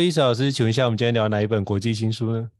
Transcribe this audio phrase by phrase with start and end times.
[0.00, 2.50] 伊斯老师，请问一下，我们今天聊哪一本国际新书呢？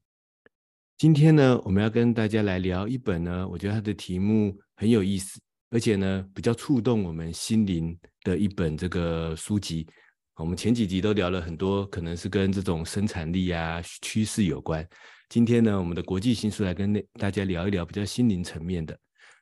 [0.97, 9.87] 今天呢，我们要跟大家来聊一本呢，我觉得它的题目很有意思，而且呢，比较触动我们心灵的一本这个书籍。
[10.35, 14.87] 我们前几集都聊了很多，可能是跟这种生产力啊趋势有关。
[15.29, 18.99] 今天呢，我们的国际新书来跟大家聊一聊比较心灵层面的。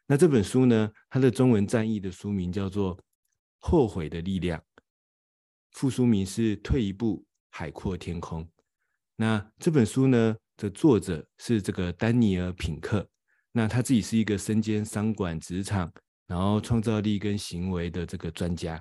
[0.07, 2.97] 那这本书呢，它的中文战役的书名叫做
[3.59, 4.59] 《后悔的力量》，
[5.73, 7.23] 副书名是《退一步》。
[7.57, 8.47] 海阔天空。
[9.17, 13.09] 那这本书呢的作者是这个丹尼尔·品克。
[13.51, 15.91] 那他自己是一个身兼商管、职场，
[16.27, 18.79] 然后创造力跟行为的这个专家。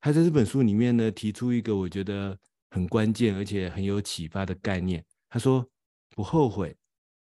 [0.00, 2.38] 他在这本书里面呢提出一个我觉得
[2.70, 5.04] 很关键而且很有启发的概念。
[5.28, 5.68] 他说
[6.14, 6.76] ：“不后悔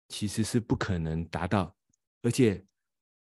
[0.09, 1.73] 其实是不可能达到，
[2.23, 2.61] 而且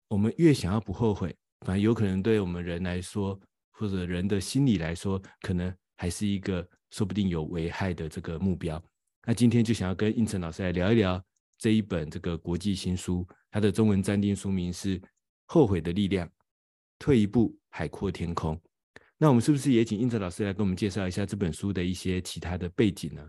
[0.09, 8.81] 我们越想要不后悔，反而有可能对我们人来说，或者人的心理来说，可能还是一个。”说不定有危害的这个目标，
[9.27, 11.21] 那今天就想要跟应成老师来聊一聊
[11.59, 15.01] 这一本这个国际新书，它的中文暂定书名是
[15.45, 16.25] 《后悔的力量》，
[16.97, 18.57] 退一步海阔天空。
[19.19, 23.23] 那我们是不是也请应成老师来跟我们介绍一下这本书的一些其他的背景呢？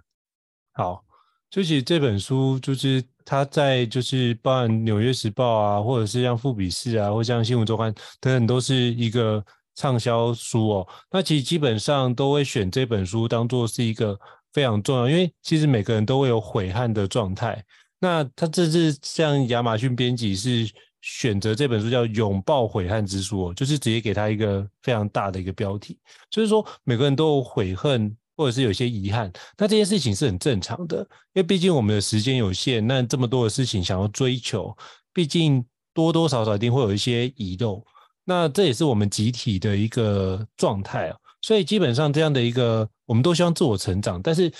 [0.73, 1.03] 好，
[1.49, 9.43] 就其实这本书就是它在就是包含《纽约时报》啊，或者是像富比士啊，或像《新闻周刊》等等，都是一个。
[9.75, 14.17] 畅销书哦，那其实基本上都会选这本书当做是一个
[14.53, 17.63] 非常重要，因为其实每个人都会有悔恨的状态。
[17.99, 20.69] 那他这次像亚马逊编辑是
[21.01, 25.99] 选择这本书叫《拥抱悔恨之书》哦，就是直接给他一个非常大的一个标题，
[26.29, 30.97] 就是说每个人都有悔恨或者是有些遗憾，那这件事情是很正常的，
[31.33, 34.75] 因为毕竟我们的时间有限，那这么多的事情想要追求，
[35.13, 37.83] 毕竟多多少少一定会有一些遗漏。
[38.25, 44.51] 那这也是我们集体的一个状态啊，所以基本上这样的一个，我们都希望自我成长，但是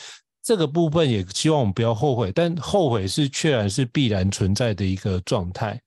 [0.41, 5.81] 这个部分也希望我们不要后悔，但后悔是确然是必然存在的一个状态，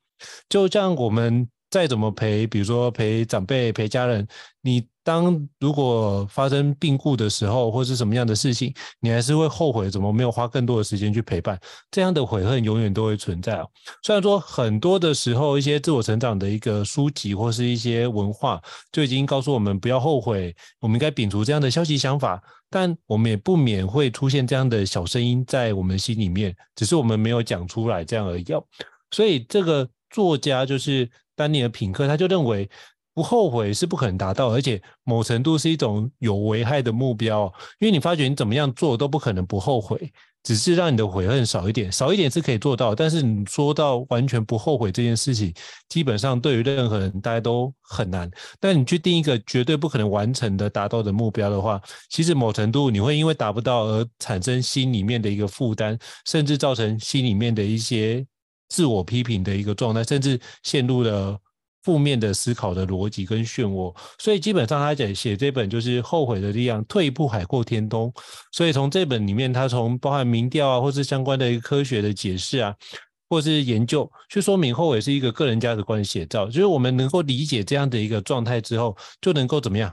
[0.49, 4.27] 就像我们再怎么陪，比如说陪长辈、陪家人，
[4.61, 4.87] 你。
[5.09, 11.59] 当如果发生病故的时候，或是什么样的事情，你还是会后悔怎么没有花更多的时间去陪伴，
[11.91, 13.59] 这样的悔恨永远都会存在。
[14.03, 18.61] 虽然说很多的时候，一些自我成长的一个书籍或是一些文化
[18.93, 28.45] 就已经告诉我们不要后悔，我们应该摒除这样的消极想法，但我们也不免会出现这样的小声音在我们心里面，只是我们没有讲出来这样而已。
[29.11, 32.69] 所以这个作家就是丹尼尔·品克，他就认为。
[33.19, 40.12] 不后悔是不可能达到，而且某程度是一种有危害的目标，因为你发觉你怎么样做都不可能不后悔，
[40.44, 45.53] 只是让你的悔恨少一点，少一点是可以做到，但是你说到完全不后悔这件事情，
[45.88, 48.31] 基本上对于任何人大家都很难。
[48.61, 58.25] 但你去定一个绝对不可能完成的达到的目标的话，其实某程度你会因为达不到而产生心里面的一个负担，甚至造成心里面的一些
[58.69, 61.37] 自我批评的一个状态，甚至陷入了。
[61.88, 68.12] 负面的思考的逻辑跟漩涡，所以基本上他在写这本就是后悔的力量，退一步海阔天空。
[68.52, 72.75] 所以从这本里面，他从包含民调啊，或是相关的一个科学的解释啊，
[73.31, 79.91] 或是研究去说明后悔是一个个人价值观的写照，就是我们能够理解这样的一个状态之后，就能够怎么样？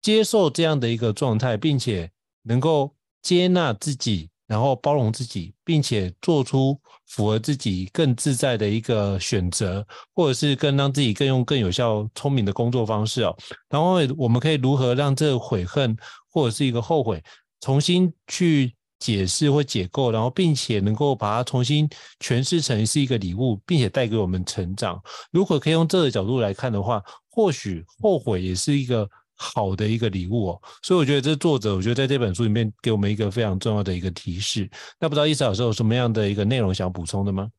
[0.00, 2.10] 接受这样的一个状态，并且
[2.44, 13.36] 能够接纳自己，然后包容自己，并且做出符合自己更自在的一个选择，或者是更让自己更用更有效、聪明的工作方式哦。
[13.68, 15.96] 然后我们可以如何让这悔恨
[16.32, 17.22] 或者是一个后悔
[17.60, 18.74] 重新去。
[19.00, 25.00] 解释或解构，然后并且能够把它重新诠释成是一个礼物，并且带给我们成长。
[25.30, 27.00] 如果可以用这个角度来看的话，
[27.30, 29.08] 或许后悔也是一个
[29.38, 30.62] 好的一个礼物哦。
[30.82, 34.68] 所以我觉得这作者，我觉得在这本书里面给我们一个非常重要的一个提示。
[35.00, 37.50] 那不知道伊斯老师有什么样的一个内容想补充的吗？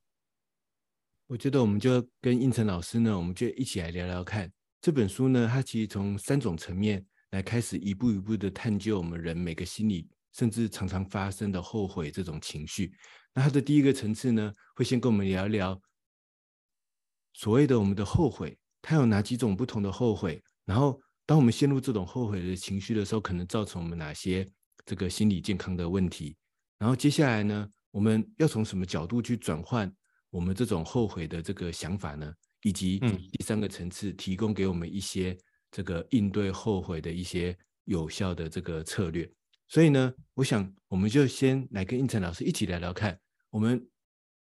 [1.28, 10.08] 我觉得我们就跟应成老师呢，我们就一起来聊聊看这本书呢，它其实从三种层面来开始一步一步的探究我们人每个心理。
[10.32, 12.94] 甚至常常发生的后悔这种情绪，
[13.34, 15.78] 那它的第一个层次呢，会先跟我们聊一聊
[17.34, 20.42] 所谓的我们的后悔，它有哪几种不同的后悔？
[20.66, 24.44] 然后，当我们陷入这种后悔的情绪的时候，可能造成我们哪些
[24.84, 26.36] 这个心理健康的问题？
[26.80, 29.94] 然后接下来呢，我们要从什么角度去转换
[30.32, 32.34] 我们这种后悔的这个想法呢？
[32.64, 35.38] 以及第三个层次，提供给我们一些
[35.70, 39.32] 这个应对后悔的一些有效的这个策略。
[39.68, 43.16] 所以呢，我想我们就先来跟应成老师一起聊聊看，
[43.52, 43.88] 我们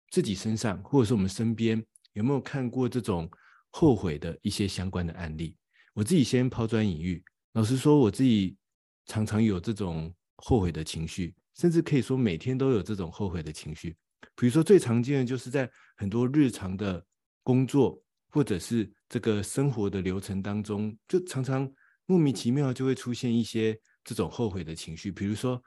[0.10, 3.30] 自己身上或者是我们身边有没有看过这种
[3.69, 5.56] 后悔的一些相关的案例。
[5.94, 7.24] 我自己先抛砖引玉，
[7.54, 8.57] 老实说，我自己
[9.06, 13.95] 常常有这种后悔的情绪，甚至可以说每天都有这种后悔的情绪。
[14.36, 17.06] 比如说最常见的就是在很多日常的
[17.44, 21.72] 工作或者是这个生活的流程当中，就常常
[22.06, 23.80] 莫名其妙就会出现一些。
[24.06, 25.63] 这种后悔的情绪，比如说，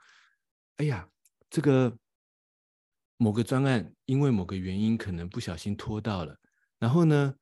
[0.76, 1.08] 哎呀，
[1.48, 1.96] 这个
[3.16, 6.38] 某个专案因为某个原因可能不小心拖到了，
[6.78, 7.34] 然后呢，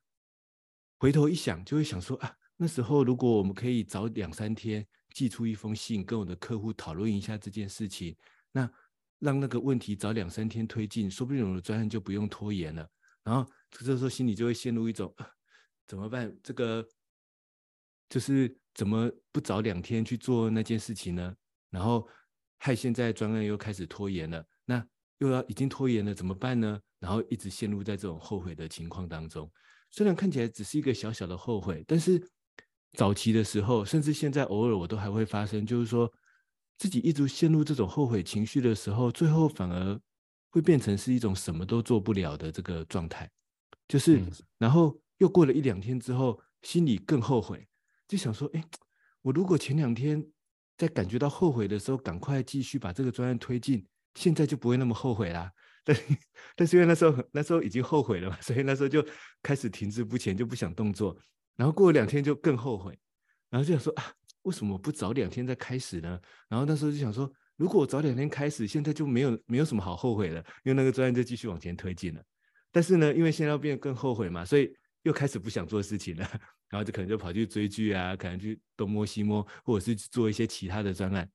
[0.98, 8.16] 回头一想就会想说啊，那时候如果我们可以早两三天寄出一封信，跟我的客户讨论一下这件事情，
[8.52, 8.70] 那
[9.18, 12.88] 让那个问题早两三天推进，说不定我的专案就不用拖延了。
[13.22, 15.14] 然后这时候心里就会陷入一种，
[15.86, 16.36] 怎么办？
[16.42, 16.86] 这个
[18.08, 18.56] 就是。
[18.74, 21.32] 怎么不早两天去做那件事情呢？
[21.70, 22.08] 然后
[22.58, 24.84] 害现在专案又开始拖延了，那
[25.18, 26.80] 又要已经拖延了怎么办呢？
[26.98, 29.48] 然后一直陷入在这种后悔的情况当中。
[29.92, 32.20] 虽然看起来只是一个小小的后悔，但是
[32.94, 36.10] 早期的时候，甚至现在偶尔我都还会发生，就是说
[36.78, 40.00] 自己一直陷入这种后悔情绪的时候，最后反而
[40.50, 43.30] 会变成是一种什么都做不了的这个状态。
[43.86, 44.22] 就是
[44.58, 47.66] 然后又过了一两天之后，心里更后悔。
[48.08, 48.64] 就想说，哎，
[49.22, 50.24] 我如果前两天
[50.76, 55.50] 在感觉到后悔的时候，赶快继续把这个专案推进，现在就不会那么后悔啦。
[55.84, 55.96] 但
[56.56, 59.06] 但是因为那时候那时候已经后悔了嘛，所以那时候就
[59.42, 61.14] 开始停滞不前，就不想动作。
[61.56, 62.98] 然后过了两天就更后悔，
[63.50, 64.04] 然后就想说啊，
[64.42, 66.20] 为什么不早两天再开始呢？
[66.48, 72.22] 然后那时候就想说，如果我早两天开始，现在就没有没有什么好后悔了，因为那个专案就继续往前推进了。
[72.72, 74.72] 但是呢，因为现在要变得更后悔嘛，所以
[75.02, 76.28] 又开始不想做事情了。
[76.70, 81.28] 然后就可能就跑去追剧啊，可能去东摸西摸，或者是做一些其他的专案。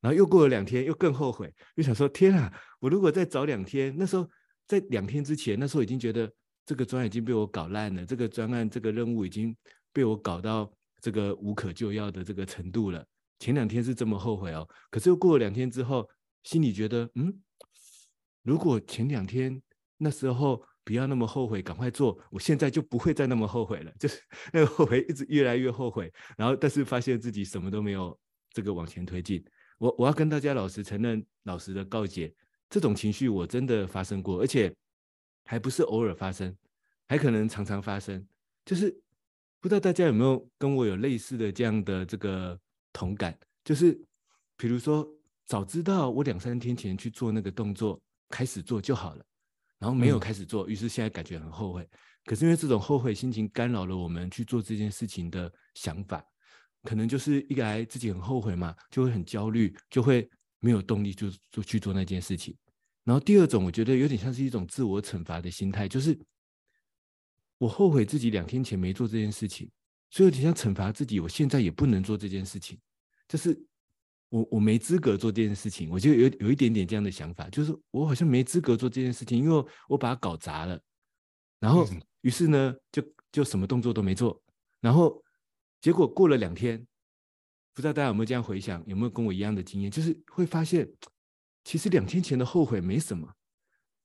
[0.00, 4.28] 然后又过了两天，又更后悔，又想说：天啊，我如果再早两天，那时候
[4.68, 6.30] 在两天之前，那时候已经觉得
[6.64, 9.56] 这个专案已经被我搞烂了，这个专案这个任务已经
[9.92, 13.04] 被我搞到这个无可救药的这个程度了。
[13.38, 16.08] 前两天是这么后悔哦，可是又过了两天之后，
[16.42, 17.32] 心里觉得，嗯，
[18.42, 19.62] 如果前两天
[19.98, 20.64] 那时候。
[20.86, 22.20] 不要那么后悔，赶快做。
[22.30, 23.92] 我现在就不会再那么后悔了。
[23.98, 24.20] 就是
[24.52, 28.14] 那个后悔一直越来越后悔，然后但是发现自己什么都没有
[28.52, 29.42] 这个往前推进。
[29.78, 32.34] 我我要跟大家老实承认，老实的告诫，
[32.68, 34.70] 这种情绪我真的发生过，而且
[35.44, 36.54] 还不是偶尔发生，
[37.06, 38.26] 还可能常常发生。
[38.64, 38.90] 就是
[39.60, 42.58] 不知道大家有没有跟我有类似的这样的这个
[42.92, 43.38] 同感？
[43.64, 43.98] 就是
[44.56, 45.06] 比如说，
[45.46, 49.24] 早知道我两三天前去做那个动作，开始做就好了。
[49.78, 51.86] 然后没有开始做，于是现在感觉很后悔。
[52.24, 56.24] 可是因为这种后悔心情干扰了我们去做这件事情的想法，
[56.84, 60.26] 可能就是一来自己很后悔嘛，就会很焦虑，就会
[60.60, 62.56] 没有动力就就去做那件事情。
[63.04, 66.18] 然后第二种，我觉得有点像是一种自我惩罚的心态，就是
[67.58, 69.70] 我后悔自己两天前没做这件事情，
[70.10, 72.78] 所以有点像惩罚自己，我现在也不能做这件事情，
[73.28, 73.64] 就是。
[74.30, 80.80] 我我没资格做这件事情，我就有有一点点这样的想法，就是我好像没资格做这件事情，因为我把它搞砸了，
[81.60, 81.86] 然后
[82.22, 84.42] 于是呢，就就什么动作都没做，
[84.80, 85.22] 然后
[85.80, 86.84] 结果过了两天，
[87.72, 90.88] 不知道大家有没有这样回想，有没有跟我一样的经验，就是会发现，
[91.64, 93.34] 其实两天前的后悔没什么，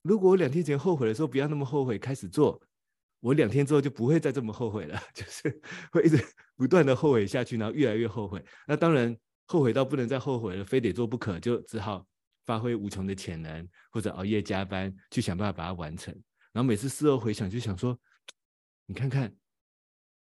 [0.02, 2.62] 如果我两天前后悔的时候不要那么后悔，开始做，
[3.20, 5.62] 我两天之后就不会再这么后悔了， 就是
[5.92, 6.26] 会一直
[6.56, 8.44] 不断的后悔下去，然后越来越后悔。
[8.66, 12.08] 那当然后悔到不能再后悔了，非得做不可，就只好
[12.46, 16.14] 发挥无穷的潜能，或者熬夜加班去想办法把它完成。
[16.54, 18.00] 然后每次事后回想，就想说，
[18.86, 19.36] 你看看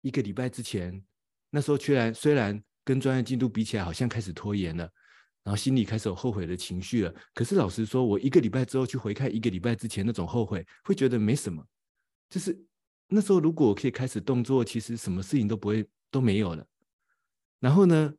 [0.01, 1.01] 一个礼拜之前，
[1.49, 4.91] 那时候虽然虽然跟专业进度比起来，好像开始拖延了，
[5.49, 7.11] 然后心里开始有后悔的情绪了。
[7.33, 11.65] 可是老实说，我一个礼拜之后去回看一个礼拜之前那种后悔，会觉得没什么。
[12.29, 12.55] 就是
[13.07, 16.63] 那时候如果我可以开始动作，其实什么事情都不会都没有了。
[17.59, 18.13] 然后呢，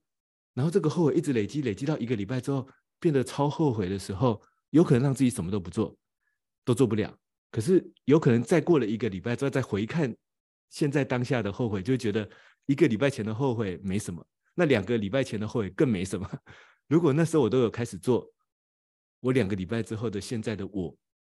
[0.55, 2.67] 然后这个后悔一直累积，累积到一个礼拜之后，
[2.99, 5.97] 变得超后悔的时候，有可能让自己什么都不做，
[6.65, 7.17] 都做不了。
[7.53, 10.13] 可是有可能再过了一个礼拜之后，再回看
[10.69, 12.29] 现在当下的后悔，就觉得
[12.67, 16.29] 一个礼拜前的后悔没什么，那两个礼拜前的后悔更没什么。
[16.91, 18.29] 如果那时候我都有开始做，
[19.21, 20.93] 我两个礼拜之后的现在的我，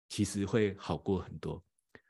[0.10, 1.64] 其实会好过很多。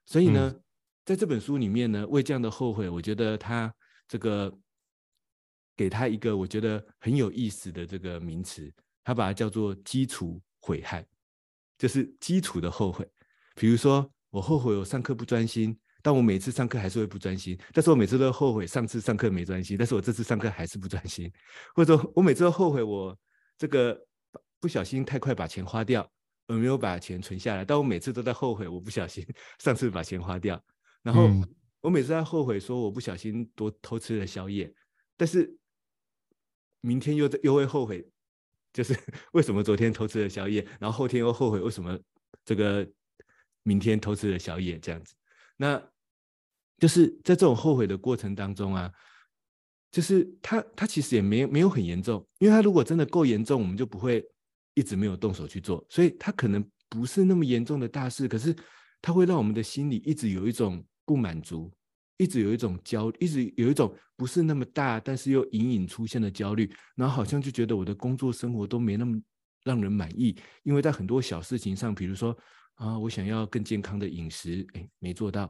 [0.05, 0.63] 所以呢，嗯、
[1.03, 3.73] 在这本书里面呢，为这样的后悔，我觉得他
[4.07, 4.57] 这个
[5.75, 8.73] 给他一个我觉得很有意思的这个名词，
[9.03, 11.05] 他把它叫做基础悔恨，
[11.77, 13.05] 就是基础的后悔。
[13.55, 17.59] 比如说，我后悔我上课不专心，但我每次上课还是会不专心。
[17.73, 21.29] 但是我每次都后悔上次上课没专心，但是我这次上课还是不专心。
[21.75, 23.17] 或者说我每次都后悔我
[23.57, 24.05] 这个
[24.59, 26.09] 不小心太快把钱花掉，
[26.47, 27.63] 而没有把钱存下来。
[27.63, 29.25] 但我每次都在后悔我不小心
[29.59, 30.61] 上次把钱花掉。
[31.01, 31.29] 然后
[31.81, 34.73] 我每次在后悔说我不小心多偷吃了宵夜，
[35.17, 35.55] 但是
[36.81, 38.07] 明天又又会后悔，
[38.71, 38.97] 就是
[39.33, 41.99] 为什么昨天偷吃了宵夜，然后后天又后悔为什么
[42.45, 42.87] 这个。
[43.65, 45.15] 明天偷吃了宵夜这样子，
[45.55, 45.81] 那
[46.79, 48.91] 就是在这种后悔的过程当中啊，
[49.93, 54.21] 就是他他其实也没没有很严重，因为他如果真的够严重，我们就不会
[54.73, 58.53] 一直没有动手去做，所以他可能不是那么严重的大事，可是
[59.01, 61.71] 他会让我们的心里一直有一种不满足，
[62.17, 69.17] 一直有一种焦，一直有一种不是那么大，但是又隐隐出现的焦虑，然后好像就觉得我的工作生活都没那么
[69.63, 72.37] 让人满意，因为在很多小事情上，比如说。
[72.77, 75.47] 啊，我想要更健康的饮食，哎，没做到；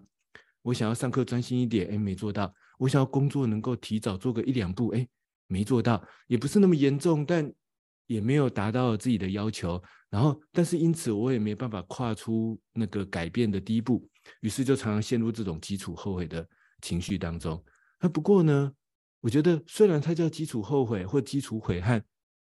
[0.62, 2.53] 我想要上课专心一点，哎，没做到；
[2.84, 5.08] 我想要工作能够提早做个一两步，哎，
[5.48, 6.06] 没做到。
[6.28, 7.50] 也不是那么严重，但
[8.08, 9.82] 也没有达到自己的要求。
[10.10, 14.06] 然后，但是因此我也没办法跨出那个改变的第一步，
[14.42, 16.46] 于是就常常陷入这种基础后悔的
[16.82, 17.63] 情绪当中。
[18.02, 18.70] 那不过呢，
[19.22, 22.04] 我觉得虽然它叫基础后悔或基础悔恨，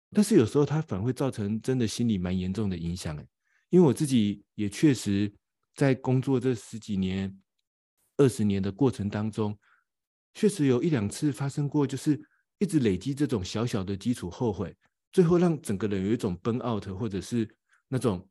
[0.09, 3.27] 但是有时候它反而会造成真的心理蛮严重的影响，哎。
[3.69, 5.31] 因为我自己也确实
[5.75, 7.39] 在工作这十几年、
[8.17, 9.55] 二十年的过程当中，
[10.33, 12.19] 确实有一两次发生过，就是
[12.59, 14.75] 一直累积这种小小的基础后悔，
[15.11, 17.47] 最后让整个人有一种 burn out，或者是
[17.87, 18.27] 那种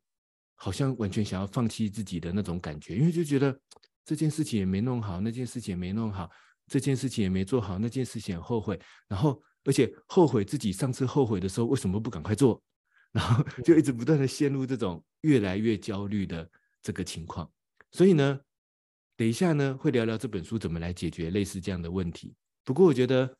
[0.54, 3.58] 好像完全想要放弃自己的那种感觉，因为就觉得
[4.04, 6.30] 这件事情也没弄好，那件事情也没弄好，
[6.66, 12.62] 这件事情也没做好，那件事情很后悔，然后而且后悔自己上次后悔的时候为什么不赶快做。
[13.12, 17.46] 然后就一直不断的陷入这种越来越焦虑的这个情况，
[17.90, 18.40] 所以呢，
[19.16, 22.34] 等一下呢会聊聊这本书怎么来解决类似这样的问题。
[22.64, 23.36] 不过我觉得，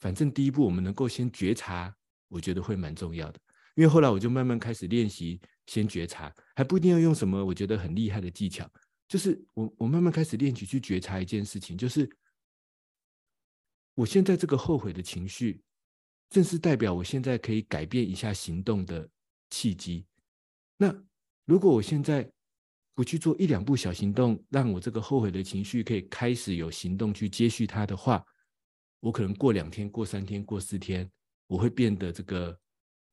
[0.00, 1.94] 反正第一步我们能够先觉察，
[2.28, 3.40] 我觉得会蛮重要的。
[3.74, 8.70] 因为后来我就慢慢开始练习先觉察，还不一定要用什么我觉得很厉害的技巧，
[9.08, 12.08] 就是我我慢慢开始练习去觉察一件事情，就是
[13.94, 15.62] 我现在这个后悔的情绪。
[16.30, 19.06] 正是代表我现在可以改变一下行动的
[19.50, 20.06] 契机。
[20.78, 20.90] 那
[21.44, 22.26] 如果我现在
[22.94, 28.24] 不去做一两步小行动，让我这个后悔的情绪可以开始有行动去接续它的话，
[29.00, 31.10] 我可能过两天、过三天、过四天，
[31.46, 32.58] 我会变得这个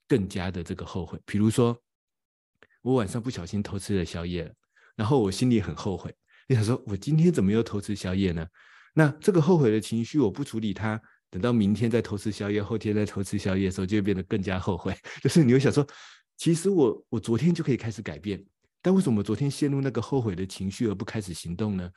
[0.07, 1.19] 更加的这个后悔。
[1.25, 1.77] 比如说，
[2.81, 4.53] 我晚上不小心偷吃了宵夜，
[4.95, 6.13] 然后我心里很后悔，
[6.47, 8.45] 你想说我今天怎么又偷吃宵夜呢？
[8.93, 11.01] 那这个后悔的情绪，我不处理它。
[11.31, 14.97] 等到明天再偷吃宵夜，后天再偷吃宵夜的时候，就会变得更加后悔。
[15.21, 15.85] 就是你会想说，
[16.37, 18.43] 其实我我昨天就可以开始改变，
[18.81, 21.89] 但为什么昨天陷入那个后悔的情绪而不开始行动呢？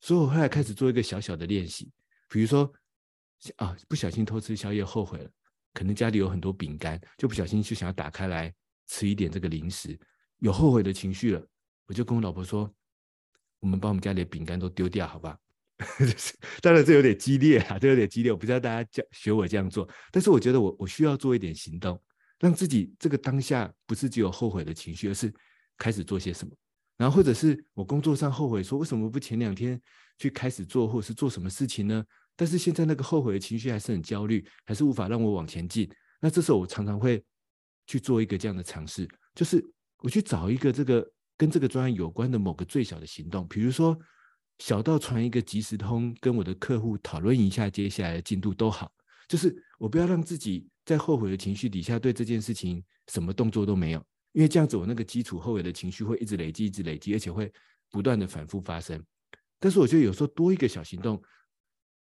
[0.00, 1.90] 所以我后来开始做一个小小的练习，
[2.28, 2.70] 比如说
[3.56, 5.30] 啊，不小心偷吃宵夜后悔了，
[5.72, 8.52] 可能家里有很多饼干，就不小心就想要打开来
[8.86, 9.98] 吃一点这个零食，
[10.38, 11.46] 有后悔的情绪了，
[11.86, 12.70] 我就跟我老婆说，
[13.60, 15.38] 我们把我们家里的饼干都丢掉，好 吧？
[16.62, 18.32] 当然，这有点激烈啊，这有点激烈。
[18.32, 22.02] 我不知道大家教学我这样做，但是我觉得我我需要做一点行动，
[22.38, 25.32] 让自己这个当下不是只有后悔的情绪，而是
[25.78, 26.54] 开始做些什么。
[26.96, 29.80] 然后或者是我工作上后悔，说为什么不前两天
[30.18, 32.04] 去开始做，或者是做什么事情呢？
[32.34, 35.90] 但是现在那个后悔的情绪还是很焦虑，还是无法让我往前进。
[36.20, 37.22] 那这时候我常常会
[37.86, 39.62] 去做一个这样的尝试，就是
[39.98, 41.06] 我去找一个这个
[41.36, 43.98] 跟这个专案有关的某个最小的行动，比如说
[44.58, 48.90] 小到传一个即时通，跟我的客户讨论一下接下来的进度都好，
[49.28, 54.02] 就是我不要让自己在后悔的情绪底下对这件事情什么动作都没有，
[54.36, 57.50] 因为这样子我那个基础后悔的情绪会一直累积，一直累积，而且会
[57.90, 59.02] 不断的反复发生。
[59.58, 61.18] 但是我觉得有时候多一个小行动，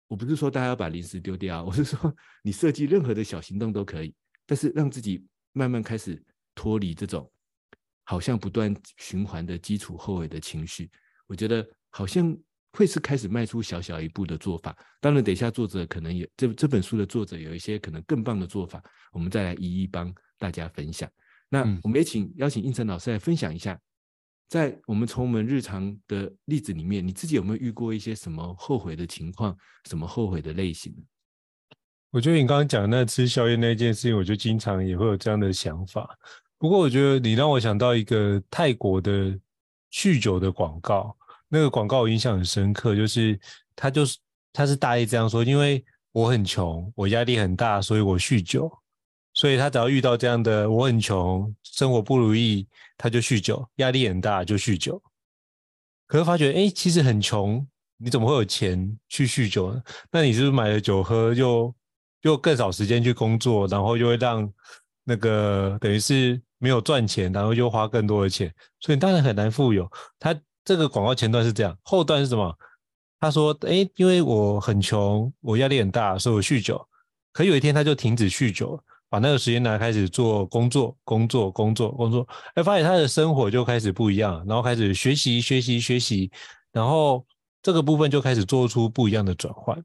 [0.07, 4.13] 我不是说大家要把零食丢掉，我是说你设计任何的小行动都可以，
[4.45, 7.27] 但是让自己慢慢开始脱离这种
[8.03, 10.88] 好像不断循环的基础后悔的情绪，
[11.25, 12.38] 我觉得好像
[12.74, 14.77] 会是开始迈出小小一步的做法。
[15.01, 21.09] 当然，等一下作者可能有这这本书的作者有一些可能更棒的做法，我们再来一一帮大家分享。
[21.50, 23.79] 那我们也请邀请应成老师来分享一下。
[24.48, 29.56] 在我们从我们日常的例子里面，你自己有没有遇过一些什么后悔的情况，
[29.88, 30.91] 什么后悔的类型？
[32.10, 36.18] 我觉得你刚刚讲的那吃宵夜那件事情，我就经常也会有这样的想法。
[36.58, 39.39] 不过我觉得你让我想到一个泰国的
[39.91, 41.15] 酗酒的广告，
[41.48, 43.39] 那个广告我印象很深刻，就是
[43.75, 44.18] 他就是
[44.51, 48.78] 他是大意这样说：因为我很穷，我压力很大，所以我酗酒。
[49.39, 52.67] 所以他只要遇到这样的我很穷，生活不如意，
[52.98, 55.01] 他就酗酒，压力很大就酗酒。
[56.08, 57.65] 可是发觉，哎，其实很穷，
[57.96, 59.81] 你怎么会有钱去酗酒呢？
[60.12, 61.74] 那你是不是买了酒喝，又
[62.24, 64.51] 又更少时间去工作，然后又会让
[65.05, 69.89] 那个等于是没有赚钱，然后又花更多的钱，所以当然很难富有。
[70.19, 72.53] 他这个广告前段是这样，后段是什么？
[73.22, 76.86] 他说，哎，因为我很穷，我压力很大，所以我酗酒。
[77.31, 78.77] 可有一天他就停止酗酒。
[79.09, 86.31] 把那个时间来开始做工作，工作，工作，工作，哎，发现他的生活就开始不一样，然后开始学习，学习，学习，
[86.71, 87.25] 然后
[87.63, 89.75] 这个部分就开始做出不一样的转换。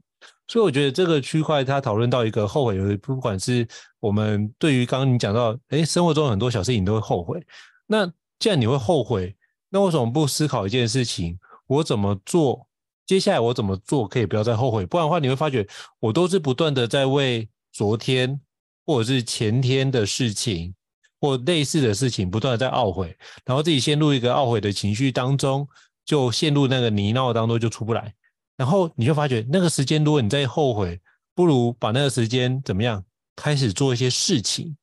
[0.46, 3.66] 所以我觉得这个区块他讨论到一个后悔，不管是
[3.98, 7.42] 我们对于刚刚你讲到，哎，生活中很多小事情都会后悔。
[7.86, 8.06] 那
[8.38, 9.34] 既然你会后悔，
[9.70, 11.38] 那为什么不思考一件事情？
[11.66, 12.68] 我怎么做？
[13.06, 14.84] 接下来我怎么做可以不要再后悔？
[14.84, 15.66] 不然的话，你会发觉
[15.98, 18.38] 我都是不断的在为昨天。
[18.86, 20.74] 或者是前天的事情，
[21.20, 25.66] 或类似的事情，不断的在懊悔，然后自己陷入一个懊悔的情绪当中，
[26.04, 28.14] 就陷入那个泥淖当中就出不来。
[28.56, 31.00] 然后你就发觉，那个时间如果你再后悔，
[31.34, 34.76] 不如把那个时间怎么样，开始做一些事情，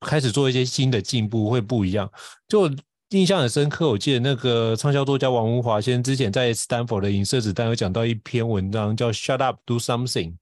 [0.00, 2.08] 开始做一些新的进步，会不一样。
[2.46, 2.70] 就
[3.10, 10.34] 印象很深刻，我记得那个畅销作家王文华先生之前在斯坦福的银色子弹有讲到一篇文章，叫 “Shut Up, Do Something”。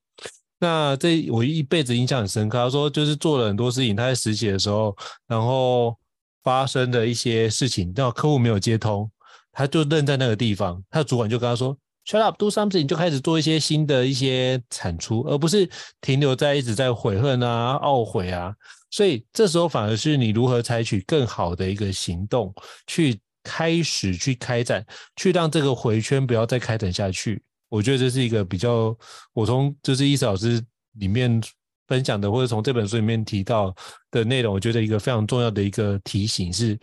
[0.64, 2.57] 那这我一辈子印象很深刻。
[2.57, 4.96] 他说，就是做了很多事情，他在实习的时候，
[5.27, 5.94] 然后
[6.42, 9.11] 发生的一些事情，然后客户没有接通，
[9.53, 10.83] 他就愣在那个地方。
[10.88, 15.68] 他的主管就跟他说：“Shut up, do something。”就开始做一些新的一些产出，而不是
[16.00, 18.55] 停留在一直在悔恨啊、懊悔啊。
[18.90, 22.55] 所以这时候反而是你如何采取更好的一个行动，
[22.87, 24.83] 去开始去开展，
[25.16, 27.42] 去让这个回圈不要再开展下去。
[27.75, 28.97] 我觉得这是一个比较，
[29.33, 30.65] 我从就是伊斯老师
[31.01, 31.43] 里面
[31.89, 33.75] 分享的，或者从这本书里面提到
[34.13, 36.79] 的内容，我觉得一个非常重要的一个提醒是，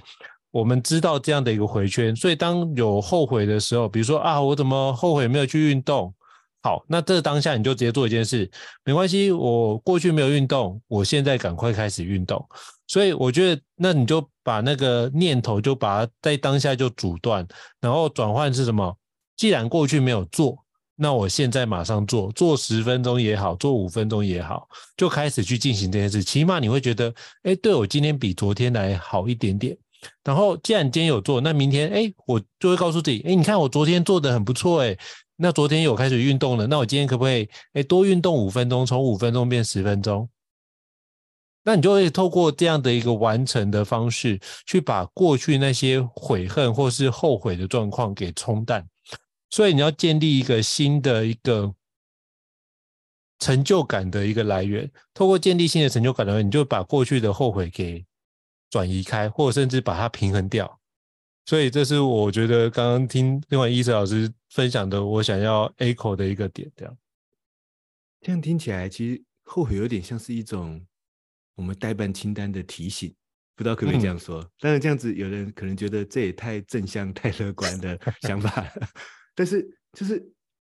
[0.51, 6.13] 我们知道这样的一个回圈，所以当有后悔的时候，比如说啊，我怎么后悔没有去运动？
[6.61, 8.51] 好，那这当下你就直接做一件事，
[8.83, 12.45] 没关系，我过去没有运动，我现在赶快开始运动。
[12.85, 17.47] 所以我觉得，那你就把那个念头就把它在当下就阻断，
[17.79, 18.93] 然后转换是什么？
[19.37, 20.61] 既然过去没有做。
[20.95, 26.23] 那我现在马上做，做十分钟也好，做五分钟也好，就开始去进行这件事。
[26.23, 29.75] 起码你会觉得，哎，对我今天比昨天来好一点点。
[30.23, 34.97] 然后，既然今天有做，那明天，哎，我就会告诉自己，哎，你看我昨天做的很不错，哎，
[35.35, 40.27] 那昨天有开始运动了，那我今天可不可以，哎，多运动五分钟，从五分钟变十分钟？
[41.63, 48.83] 那你就会透过这样的一个完成的方式，去把过去那些悔恨或是后悔的状况给冲淡。
[49.51, 51.75] 所以你要建立一个新的一个
[53.37, 58.05] 成就感的一个来源，透过建立新的成就感的来源，你就把过去的后悔给
[58.69, 60.79] 转移开，或者甚至把它平衡掉。
[61.45, 66.71] 所以这是我觉得刚刚听另外伊泽老师分享的，我想要 echo 的一个点。
[66.75, 66.97] 这样，
[68.21, 70.79] 这样听起来，其实后悔有点像是一种
[71.55, 73.13] 我们待办清单的提醒，
[73.55, 74.39] 不知道可不可以这样说？
[74.59, 78.71] 当然、嗯，这样子有人可能觉得这也太正向、太乐观的想法。
[79.35, 80.31] 但是就是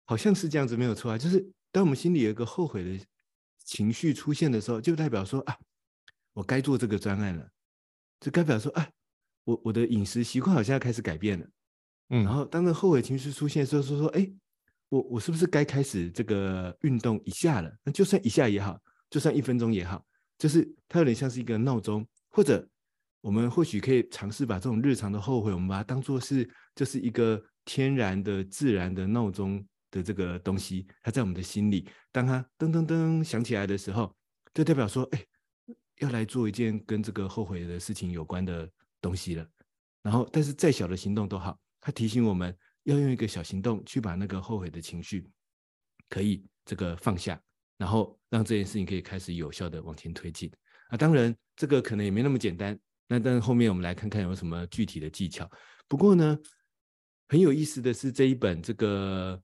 [0.05, 3.05] 好像是这样子没有错啊，就是当我们心里有一个后悔的
[3.63, 5.57] 情绪出现的时候，就代表说啊，
[6.33, 7.49] 我该做这个专案了，
[8.19, 8.87] 就代表说啊，
[9.43, 11.47] 我我的饮食习惯好像要开始改变了，
[12.09, 14.31] 嗯，然后当那后悔情绪出现的时候，说说哎，
[14.89, 17.75] 我我是不是该开始这个运动一下了？
[17.83, 20.05] 那就算一下也好，就算一分钟也好，
[20.37, 22.67] 就是它有点像是一个闹钟，或者
[23.21, 34.15] 我们或许可以尝试把这种日常的后悔，我们把它当做是就是一个天然的、自然的闹钟的这个东西，它在我们的心里，当它噔噔噔响起来的时候，
[34.53, 35.25] 就代表说，哎，
[35.97, 38.69] 要来做一件跟这个后悔的事情有关的
[39.01, 39.45] 东西了。
[40.01, 45.27] 然后，但是再小的行动都好，它提醒我们要用一个小行动去把那个后悔的情绪
[46.07, 47.41] 可以这个放下，
[47.77, 50.51] 然后让这件事情可以开始有效的往前推进。
[50.89, 52.77] 啊，当然这个可能也没那么简单。
[53.07, 55.49] 那但是后面我们来看看有什么具体的技巧。
[55.87, 56.37] 不过呢，
[57.27, 59.41] 很有意思的是这一本这个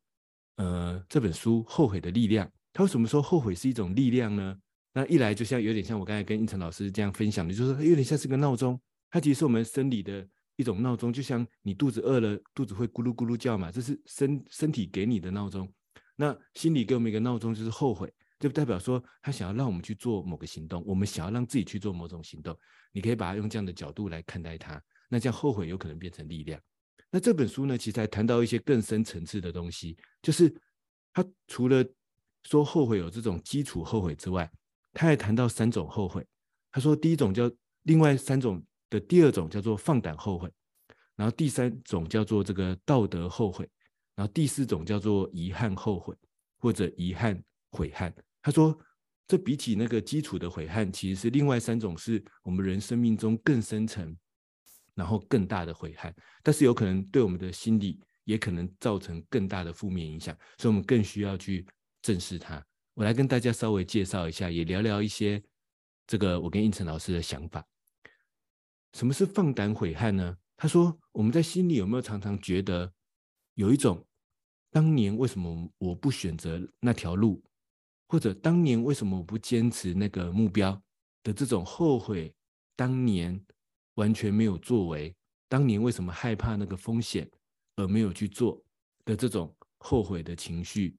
[0.58, 4.58] 呃这本书《后悔的力量》，它为什么说后悔是一种力量呢？
[4.94, 15.72] 那一来就像有点像我刚才跟胤丞老师这样分享的，就是说有点像是个闹钟，它其实是我们生理的一种闹钟，就像你肚子饿了，肚子会咕噜咕噜叫嘛，这是身身体给你的闹钟。
[16.16, 18.12] 那心里给我们一个闹钟，就是后悔。
[18.38, 22.58] 就代表说，他想要让我们去做某个行动，我们想要让自己去做某种行动。
[22.92, 26.60] 你可以把它用这样的角度来看待它，那这样后悔有可能变成力量。
[27.10, 30.54] 那这本书呢，其实还谈到一些更深层次的东西，就是
[31.14, 31.84] 他除了
[32.44, 34.50] 说后悔有这种基础后悔之外，
[34.94, 36.26] 他还谈到三种后悔。
[36.72, 37.52] 他说，第一种叫
[37.84, 40.50] 另外三种的第二种叫做放胆后悔，
[41.16, 43.70] 然后第三种叫做这个道德后悔，
[44.16, 46.16] 然后第四种叫做遗憾后悔
[46.58, 48.14] 或者遗憾悔恨。
[48.42, 48.78] 他说
[49.28, 54.16] ：“这比起那个基础的悔恨，其实是另外三种，是我们人生命中更深层，
[55.02, 61.66] 然后更大的悔恨，但是有可能对我们的心理也可能造成更大的负面影响，所以我们更需要去
[62.04, 62.64] 正视它。
[62.94, 65.42] 我来跟大家稍微介绍一下，也聊聊一些
[66.06, 67.66] 这个我跟应成老师的想法。
[68.94, 70.38] 什么是放胆悔恨呢？
[70.56, 72.94] 他说，我们在心里有没有常常觉得
[73.56, 74.06] 有一种
[74.70, 77.44] 当年为什么我不选择那条路？”
[78.08, 80.80] 或者当年为什么我不坚持那个目标
[81.24, 82.32] 的这种后悔，
[82.76, 83.44] 当年
[83.96, 85.16] 完全没有作为，
[85.48, 87.30] 当年为什么害怕那个风险
[87.76, 88.62] 而没有去做
[89.06, 90.96] 的这种后悔的情绪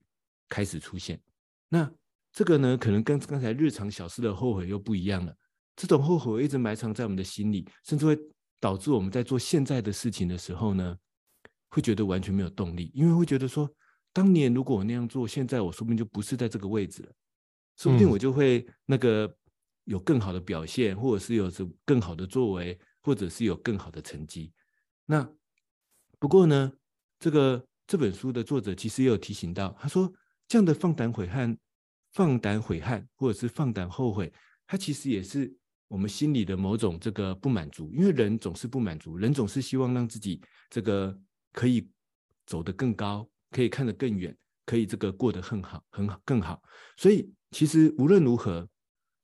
[0.49, 1.21] 开始出现。
[1.69, 1.91] 那
[2.33, 5.35] 这个呢，可能跟刚才日常小事的后悔又不一样了。
[5.77, 8.19] 这种后悔一直埋藏在我们的心里，甚至会
[8.61, 10.97] 导致我们在做现在的事情的时候呢，
[11.69, 13.71] 会觉得完全没有动力，因为会觉得说。
[14.15, 17.13] 当年如果我那样做，现在我说不定就不是在这个位置了，
[17.79, 19.35] 说不定我就会那个
[19.85, 24.53] 有更好的表现，或者是有着更好的作为，或者是有更好的成绩。
[25.07, 25.29] 那
[26.19, 26.73] 不过呢，
[27.19, 30.13] 这个这本书的作者其实也有提醒到，他说
[30.47, 31.59] 这样的放胆悔恨、
[32.13, 34.33] 放胆悔恨，或者是放胆后悔，
[34.67, 35.53] 它其实也是
[35.89, 40.41] 我们心里的某种这个不满足，因为人总是不满足，人总是希望让自己
[40.71, 41.19] 这个
[41.53, 41.89] 可以
[42.47, 43.29] 走得更高。
[43.55, 46.63] 可以看得更远，可以这个过得很好，很好，更好。
[46.97, 48.67] 所以其实无论如何，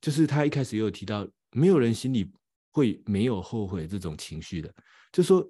[0.01, 2.31] 就是他一开始也有提到，没有人心里
[2.71, 4.73] 会没有后悔这种情绪的。
[5.11, 5.45] 就说，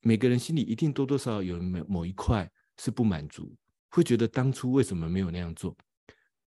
[0.00, 3.54] 每个人心里一定多多少少有某某一块是不满足，
[3.90, 5.76] 会觉得当初为什么没有那样做。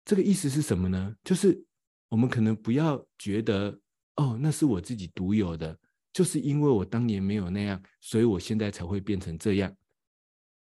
[0.04, 1.14] 这个意思是什么呢？
[1.22, 1.64] 就是
[2.08, 3.78] 我们可能不要觉得
[4.16, 5.78] 哦，那是我自己独有的，
[6.12, 9.74] 就是因为我当年没有那样，所以我现在才会变成这样。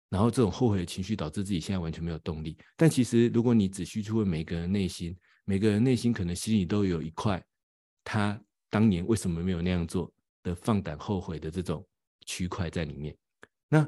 [0.09, 2.59] 然后这种后悔的情绪导致自己现在完全没有动力。
[2.77, 5.17] 但其实，如果你仔细去问每个人内心，
[5.51, 7.45] 每个人内心可能心里都有一块，
[8.05, 10.09] 他当年为什么没有那样做
[10.45, 11.85] 的放胆后悔的这种
[12.25, 13.13] 区块在里面。
[13.69, 13.85] 那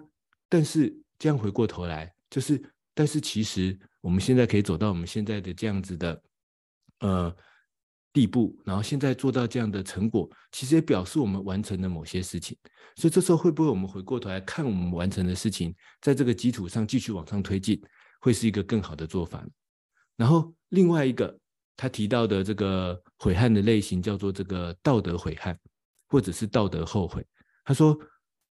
[0.48, 2.61] 但是这样回过头来，就是
[2.92, 6.22] 但是其实我们现在可以走到我们现在的这样子的，
[6.98, 7.37] 呃。
[8.14, 12.55] 地步，然后现在做到这样的成果，其实也表示我们完成了某些事情。
[12.94, 17.83] 所以这时候会不会我们回过头来看我们完成的事情，在这个基础上继续往上推进，
[18.20, 19.42] 会是一个更好的做法？
[20.14, 21.40] 然后另外一个
[21.76, 25.58] 他提到的这个悔恨的类型叫做这个道德悔恨，
[26.08, 27.26] 或者是道德后悔。
[27.64, 27.98] 他说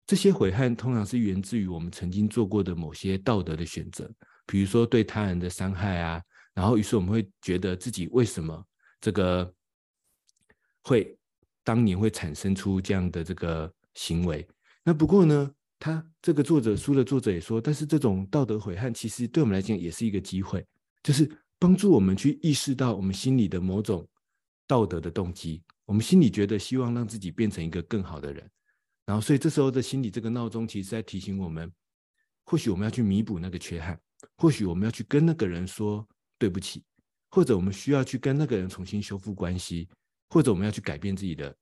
[0.06, 4.10] 这些悔恨通常是源自于我们曾经做过的某些道德的选择，
[4.46, 6.22] 比如说对他人的伤害啊，
[6.54, 8.64] 然后于是我们会觉得自己为什么。
[9.00, 9.54] 这个
[10.82, 11.16] 会
[11.64, 14.48] 当年会产生出这样的这个行为。
[14.84, 20.66] 那不过呢，他这个作者书的作者也说，但是这种道德悔恨其实对我们来讲也是一个机会，
[21.04, 24.08] 就是帮助我们去意识到我们心里的某种
[24.68, 25.64] 道德的动机。
[25.86, 28.50] 我们心里觉得希望让自己变成一个更好的人，
[29.06, 31.72] 然后所以这时候的心里这个闹钟其实在提醒我们，
[32.44, 34.00] 或许我们要去弥补那个缺憾，
[34.36, 36.84] 或许我们要去跟那个人说对不起。
[37.30, 39.90] 或者我们需要去跟那个人重新修复关系，
[40.30, 41.54] 或者我们要去改变自己的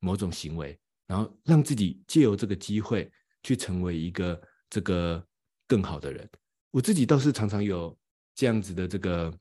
[0.00, 3.10] 某种行为，然后让自己借由这个机会
[3.44, 5.24] 去成为一个这个
[5.68, 6.28] 更好的人。
[6.72, 7.96] 我自己倒是常常有
[8.34, 9.32] 这样子的这个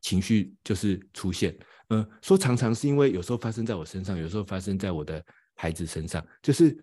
[0.00, 1.56] 情绪，就是出现。
[1.88, 5.24] 呃，说常常是因为有时候发生在我身上，有时候发生在我的
[5.56, 6.76] 孩子身上，就是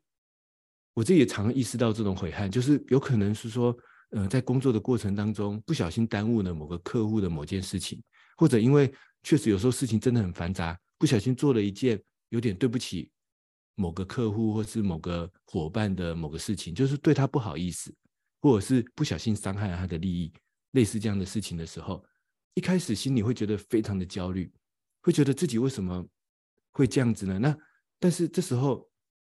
[0.93, 3.77] 我自己也常常意识到这种悔恨，就是有可能是说，
[4.09, 8.01] 呃，在工作的过程当中不小心耽误了某个客户的某件事情，
[8.35, 13.09] 或者因为确实有时候事情真的很繁杂，不小心做了一件有点对不起
[13.75, 17.93] 某个客户或是某个伙伴的某个事情，就是对他不好意思，
[18.41, 20.33] 或者是不小心伤害了他的利益，
[20.71, 22.03] 类似这样的事情的时候，
[22.57, 24.51] 一开始心里会觉得非常的焦虑。
[24.99, 26.03] 会觉得自己为什么
[26.71, 27.37] 会这样子呢？
[27.37, 27.55] 那
[27.99, 28.89] 但是这时候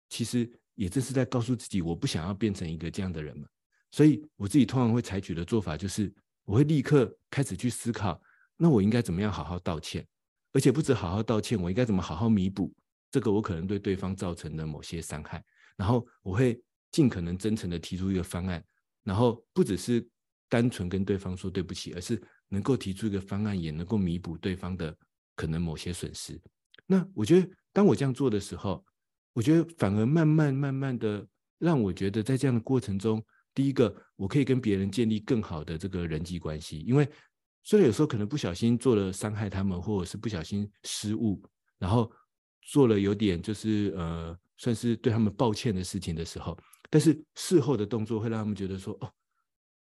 [0.09, 3.47] 其实也正是在告诉自己，我不想要变成一个这样的人嘛。
[3.91, 6.11] 所以我自己通常会采取的做法就是，
[6.47, 8.19] 我会立刻开始去思考，
[8.57, 10.05] 那我应该怎么样好好道歉，
[10.55, 12.75] 而且不止好好道歉，我应该怎么好好弥补
[13.11, 15.45] 这个我可能对对方造成的某些伤害。
[15.77, 16.59] 然后我会
[16.91, 18.65] 尽可能真诚的提出一个方案，
[19.05, 20.05] 然后不只是
[20.49, 22.21] 单纯跟对方说对不起，而是
[22.51, 24.95] 能够提出一个方案，也能够弥补对方的。
[25.37, 26.39] 可能某些损失，
[26.87, 28.85] 那我觉得当我这样做的时候，
[29.33, 37.09] 我觉得反而慢慢慢慢的让我觉得在这样的过程中，第一个我可以跟别人建立更好的这个人际关系，因为
[37.63, 41.43] 虽然有时候可能不小心做了伤害他们，或者是不小心失误，
[41.79, 42.13] 然后
[42.61, 46.55] 做了有点就是呃算是对他们抱歉的事情的时候，
[46.91, 49.11] 但是事后的动作会让他们觉得说哦，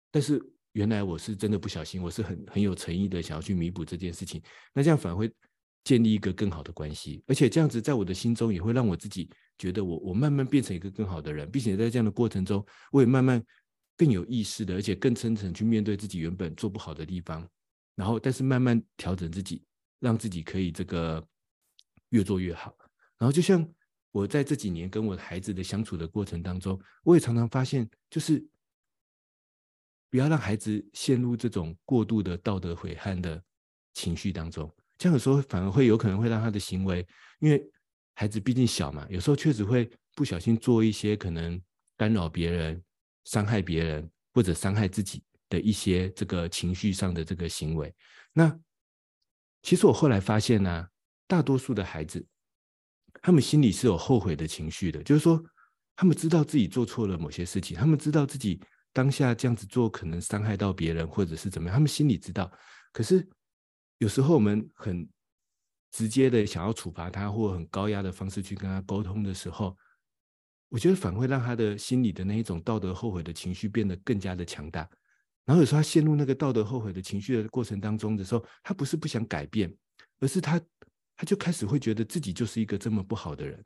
[0.09, 0.41] 但是。
[0.75, 4.41] 原来我是真的不小心，我是很很有诚意的想要去弥补这件事情，
[4.73, 5.31] 那这样反而会
[5.85, 13.41] 建立一个更好的关系，而且这样子在我的心中也会让我自己觉得我我慢慢变成一个更好的人，并且在这样的过程中，我也慢慢
[13.95, 17.47] 更有意识的，而且更真诚去面对自己原本做不好的地方，
[17.95, 19.63] 然后但是慢慢调整自己，
[20.01, 21.25] 让自己可以这个
[22.09, 22.75] 越做越好。
[23.17, 23.65] 然后就像
[24.11, 28.45] 我在这几年跟我孩子的相处的过程当中，我也常常发现就是。
[30.15, 33.43] 不要让孩子陷入这种过度的道德悔恨的
[33.93, 37.05] 情绪当中，这样有时候反而会有可能会让他的行为，
[37.41, 37.61] 因为
[38.13, 41.61] 孩子毕竟小嘛，有时候确实会不小心做一些可能
[41.97, 42.81] 干扰别人、
[43.25, 47.93] 伤害别人或者伤害自己的一些这个情绪上的这个行为。
[48.31, 48.57] 那
[49.63, 50.87] 其实我后来发现呢、
[51.27, 52.25] 大多数的孩子，
[53.21, 55.43] 他们心里是有后悔的情绪的，就是说
[55.93, 58.61] 他们知道自己做错了某些事情，他们知道自己。
[58.95, 62.49] 当下这样子做可能伤害到别人，或者是怎么样，他们心里知道。
[62.93, 63.27] 可是
[63.97, 65.05] 有时候我们很
[65.91, 69.77] 直接的想要处罚他，或很高压的方式去跟他沟通的时候，
[70.69, 74.89] 我觉得反而会让他的心里的那一种道德后悔的情绪变得更加的强大。
[75.43, 79.75] 然后有时候他陷入那个道德后悔的情绪的过程当中的时候，他不是不想改变，
[80.21, 80.57] 而是他
[81.17, 83.61] 他就开始会觉得自己就是一个这么不好的人。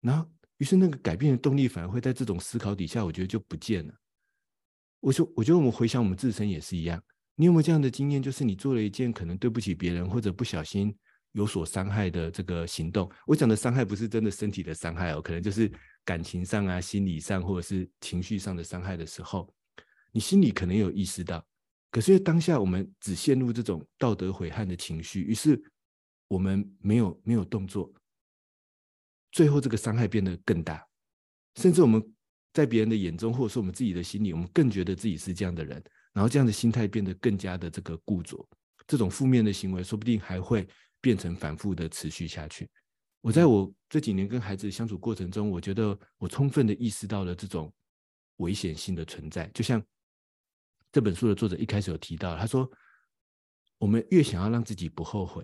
[0.00, 0.24] 然后
[0.58, 3.94] 于是那个改变的动力反而会在这种思考底下，我觉得就不见了。
[5.02, 7.02] 我说，我觉得我们回想我们自身也是一样。
[7.34, 8.22] 你有没有这样的经验？
[8.22, 10.96] 就是你做了一件可能对不起别人或者不小心
[11.32, 13.10] 有所伤害的这个行动。
[13.26, 15.68] 我讲的伤害不是真的身体的伤害哦，可能就是
[16.04, 19.52] 感情上啊、心理上或者是情绪上的伤害的时候，
[20.12, 21.44] 你心里可能有意识到，
[21.90, 25.60] 可是当下我们只陷入这种道德悔恨的情绪，于是
[26.28, 27.92] 我们没有没有动作，
[29.32, 30.86] 最后这个伤害变得更大，
[31.56, 32.00] 甚至我们。
[32.52, 38.46] 在别人的眼中，或者说我们自己的心里，我们更觉得自己是这样的人，然后这样的心态变得更加的这个固着，
[38.86, 40.68] 这种负面的行为说不定还会
[41.00, 42.68] 变成反复的持续下去。
[43.22, 47.72] 我在我这几年跟孩子相处过程中，我觉得我充分的意识到了这种
[48.36, 49.48] 危险性的存在。
[49.54, 49.82] 就像
[50.90, 52.70] 这本书的作者一开始有提到，他说，
[53.78, 55.42] 我们越想要让自己不后悔，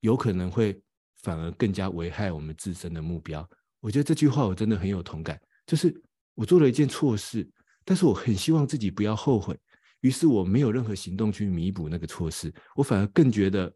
[0.00, 0.80] 有可能会
[1.16, 3.48] 反而更加危害我们自身的目标。
[3.80, 5.40] 我觉得这句话我真的很有同感。
[5.66, 5.94] 就是
[6.34, 7.48] 我做了一件错事，
[7.84, 9.58] 但是我很希望自己不要后悔，
[10.00, 13.74] 于是我没有任何行动去弥补那个错事，我反而更觉得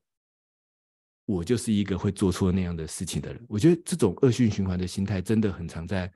[1.26, 3.44] 我就是一个会做错那样的事情的人。
[3.48, 6.12] 我觉得这种恶性循环的心态真的很常在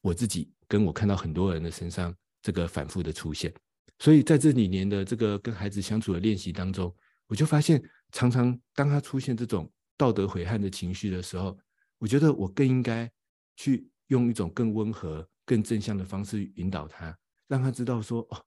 [0.00, 3.52] 我自己跟我看到很多人的身上这个反复的出现。
[3.98, 6.94] 所以在这几年的这个跟孩子相处的练习当中，
[7.26, 11.58] 我就发现常常当他出现这种道德悔恨的情绪的时候，
[11.98, 13.10] 我觉得我更应该
[13.56, 13.88] 去。
[14.12, 17.16] 用一种更温和、更正向的方式引导他，
[17.48, 18.44] 让他知道说：“哦，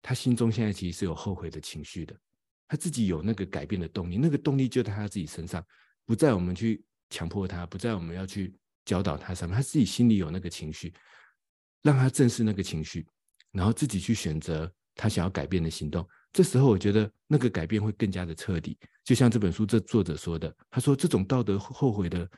[0.00, 2.16] 他心中现在其实是有后悔的情绪的，
[2.68, 5.60] 他自己有那个改变的动力，那个动力就在他自己身上，
[6.06, 8.54] 不在我们去强迫他，不在我们要去
[8.84, 10.94] 教导他上面，他自己心里有那个情绪，
[11.82, 13.04] 让他正视那个情绪，
[13.50, 16.08] 然后自己去选择他想要改变的行动。
[16.32, 18.78] 这时候，我觉得那个改变会更加的彻底。
[19.02, 22.30] 就像这本书这作者说的，他说：这种道德后悔的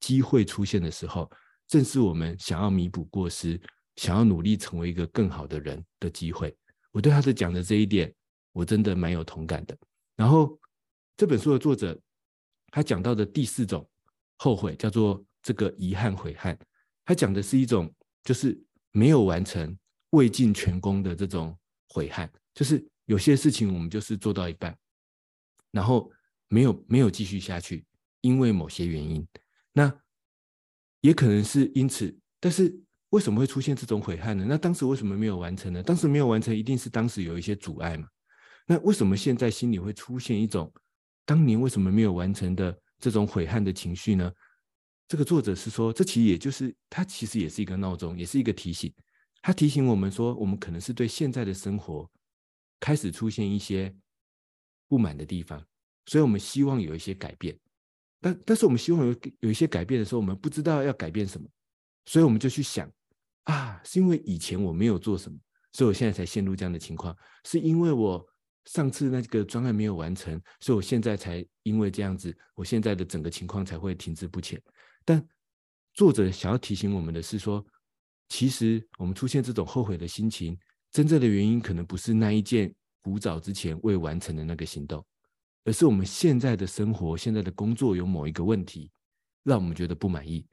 [0.00, 1.30] 机会出现的时候。”
[1.68, 3.60] 正是我们想要弥补过失、
[3.96, 6.56] 想要努力成为一个更好的人的机会。
[6.90, 8.12] 我对他的讲的这一点，
[8.52, 9.76] 我真的蛮有同感的。
[10.16, 10.58] 然后
[11.16, 11.96] 这本书的作者
[12.70, 13.88] 他讲到的第四种
[14.36, 16.58] 后悔叫做这个遗憾悔恨，
[17.04, 17.92] 他讲的是一种
[18.24, 18.58] 就是
[18.90, 19.76] 没有完成、
[20.10, 21.56] 未尽全功的这种
[21.90, 24.76] 悔恨，就是有些事情我们就是做到一半，
[25.70, 26.10] 然后
[26.48, 27.84] 没有没有继续下去，
[28.22, 29.26] 因为某些原因，
[29.72, 29.94] 那
[31.00, 32.80] 也可能是因此，但是。
[33.10, 34.44] 为什么会出现这种悔恨呢？
[34.46, 35.82] 那当时为什么没有完成呢？
[35.82, 38.06] 当时没有完成，一定是当时有一些阻碍嘛。
[38.66, 40.70] 那为什么现在心里会出现一种
[41.24, 44.30] 当年为什么没有完成的这种悔恨的情绪呢？
[45.08, 48.92] 这个作者是说，这其实也就是他其实也是一个闹钟，也是一个提醒。
[49.40, 52.06] 他提醒我们说，我们可能是对现在的生活
[52.78, 53.90] 开始出现一些
[54.86, 55.64] 不满的地方，
[56.04, 57.58] 所以我们希望有一些改变。
[58.20, 61.48] 但但是我们希望有有一些改变的时候，我们不知道要改变什么，
[62.06, 62.90] 所以我们就去想。
[63.44, 65.38] 啊，是因为以前我没有做什么，
[65.72, 67.16] 所以我现在才陷入这样的情况。
[67.44, 68.22] 是因为我
[68.66, 74.60] 上次那个专案没有完成，所以我现在才因为这样子，我现在的整个情况才会停滞不前。
[75.02, 75.26] 但
[75.94, 77.64] 作者想要提醒我们的是说，
[78.28, 80.54] 其实我们出现这种后悔的心情，
[80.92, 85.02] 真正的原因可能不是那一件古早之前未完成的那个行动，
[85.68, 88.90] 而是我们现在的生活、现在的工作有某一个问题，
[89.42, 90.46] 让我们觉得不满意。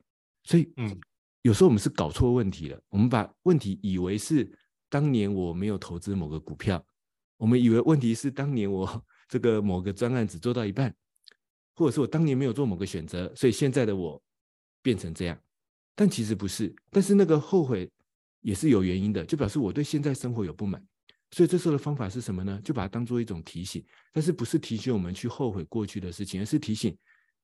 [0.43, 0.99] 所以，嗯。
[1.43, 4.51] 有时候我们是搞错问题了，我们把问题以为是
[4.89, 6.83] 当年我没有投资某个股票，
[7.37, 10.91] 我们以为问题是当年我这个某个专案只做到一半，
[11.75, 14.19] 或者是我当年没有做某个选择，所以现在的我
[14.81, 15.39] 变成这样。
[15.93, 17.87] 但其实不是，但是那个后悔
[18.41, 20.83] 也是有原因的，就表示我对现在生活有不满。
[21.35, 22.61] 所以这时候的方法是什么呢？
[22.63, 26.97] 就把它当做一种提醒，但是不是提醒我们去后悔过去的事情，而是提醒，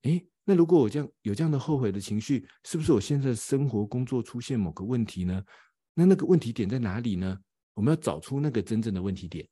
[0.04, 0.26] 诶。
[0.46, 5.44] 那如果我这样有这样的后悔的情绪，是不是我现在生活工作出现某个问题呢？
[5.94, 7.38] 那那个问题点在哪里呢？
[7.74, 9.46] 我们要找出那个真正的问题点，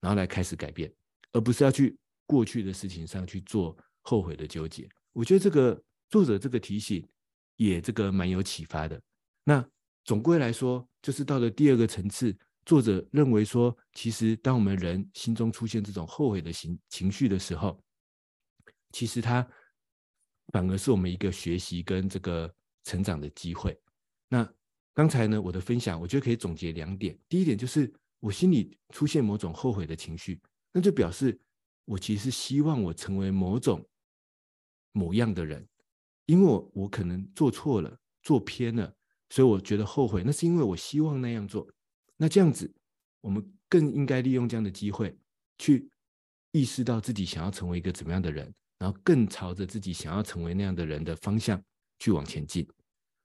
[0.00, 0.88] 然后来开始改变，
[1.32, 4.88] 而不是要去过去的事情上去做后悔的纠结。
[5.12, 7.04] 我觉得这个作者这个提醒
[7.56, 9.02] 也这个蛮有启发的。
[9.42, 9.68] 那
[10.04, 12.32] 总归来说，就是到了第二个层次，
[12.70, 17.82] 作者认为说，其实当我们人心中出现这种后悔的情情绪的时候，
[18.92, 19.44] 其实它。
[20.52, 22.52] 反而是我们一个学习跟这个
[22.82, 23.80] 成长的机会。
[24.28, 24.44] 那
[24.92, 27.16] 刚才呢，我的分享，我觉得可以总结两点。
[27.28, 30.40] 第一点就是我心里出现某种后悔的情绪，
[30.72, 31.40] 那就表示
[31.84, 33.88] 我其实希望我成为某种
[34.90, 35.64] 某样的人，
[36.26, 38.92] 因为我我可能做错了，做偏了，
[39.28, 40.24] 所以我觉得后悔。
[40.26, 41.64] 那是因为我希望那样做。
[42.20, 42.70] 那这样子，
[43.22, 45.16] 我们更应该利用这样的机会，
[45.56, 45.88] 去
[46.52, 48.52] 意识到自己想要成为一个怎么样的人。
[48.80, 51.62] 然后更朝着自己想要成为那样的人的方向
[51.98, 52.66] 去往前进。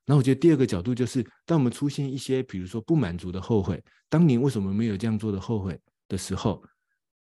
[0.06, 5.80] 那我觉得第二个角度就是，当我们出现一些，比如说不满足的后悔，当年为什么没有这样做的后悔
[6.10, 6.62] 的时候，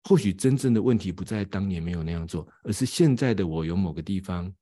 [0.03, 4.53] 或许真正的问题不在当年没有那样做，而是现在的我有某个地方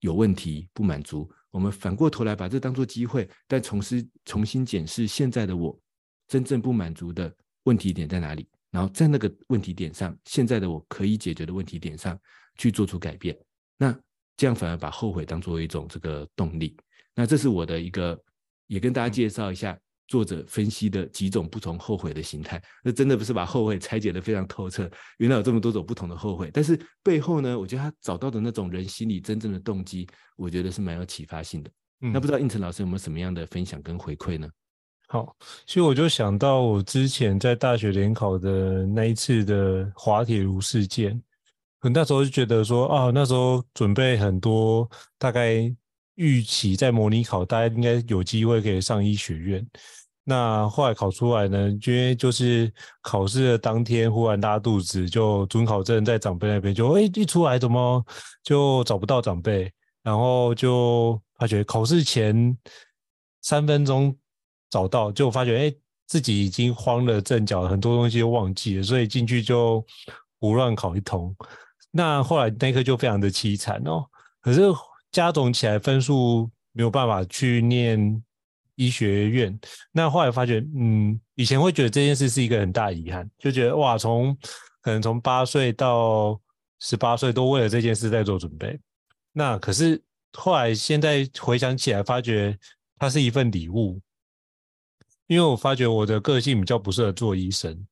[0.00, 1.26] 有问题不满足。
[1.50, 5.80] 我们反过头来把这当做机会，再重新重新检视现在的我
[6.30, 7.30] 真正不满足的
[7.64, 12.18] 问题点在哪里，然后在那个问题点上，现在的我可以解决的问题点上。
[12.56, 13.34] 去做出改变，
[13.78, 13.96] 那
[14.36, 16.76] 这样反而把后悔当做一种这个动力。
[17.14, 18.20] 那这是我的一个，
[18.66, 22.62] 也跟大家介绍一下作者分析的几种不同后悔的形态。
[22.84, 26.50] 那真的不是把后悔拆解的非常透彻，原来有这么多种不同的后悔。
[26.52, 31.70] 但是背后呢，我觉得他找到的那种人心里真正的动机，我觉得是蛮有启发性的。
[32.02, 34.46] 嗯，那不知道应成老师有没有什么样的分享跟回馈呢？
[35.12, 35.34] 好，
[35.66, 41.20] 所以我就想到我之前在大学联考的那一次的滑铁卢事件。
[41.92, 45.74] 那时候就觉得说啊，那时候准备很多，大概
[46.14, 49.66] 预期在模拟考，大家应该有机会可以上医学院。
[50.22, 58.04] 那后来考出来呢，因为就是考试的当天忽然拉肚子，就准考证在长辈那边就哎一出来怎么
[58.44, 59.72] 就找不到长辈，
[60.04, 62.56] 然后就发觉考试前
[63.42, 64.16] 三分钟
[64.70, 65.74] 找到，就发觉哎
[66.06, 69.84] 自己已经慌了阵脚，很多东西都忘记了，所以进去就
[70.40, 71.34] 胡乱考一通。
[71.90, 74.04] 那后来那科就非常的凄惨哦，
[74.40, 74.62] 可是
[75.12, 78.22] 加总起来分数没有办法去念
[78.76, 79.58] 医学院。
[79.90, 84.36] 那后来发觉，嗯，以前会觉得这件事是一个很大遗憾，就觉得哇，从
[84.80, 86.40] 可能从八岁到
[86.78, 88.78] 十八岁都为了这件事在做准备。
[89.32, 90.00] 那可是
[90.32, 92.56] 后来现在回想起来，发觉
[92.98, 94.00] 它是一份礼物，
[95.30, 97.86] 因为我发觉我的个性比较不适合做医生。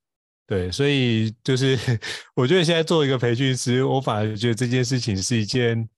[0.45, 1.79] 对，所以就是
[2.35, 5.89] 我觉得现在做一个培训师，我反而觉得这件事情是一件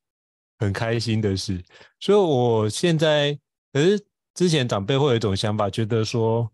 [0.59, 1.59] 很开心的事。
[1.99, 3.33] 所以我现在，
[3.73, 3.99] 可是
[4.35, 6.47] 之前长辈会有一种想法，觉得说，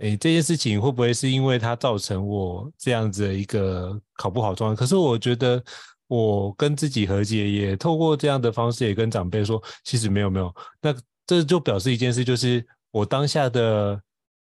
[0.00, 4.76] 哎，这件事情会不会是因为它造成我这样子的一个考不好状况？
[4.76, 5.60] 可是我觉得
[6.06, 10.94] 我跟自己和解，也透过这样的方式，也跟长辈说，其实没有没有，那
[11.26, 14.02] 这就表示一件事，就是我当下的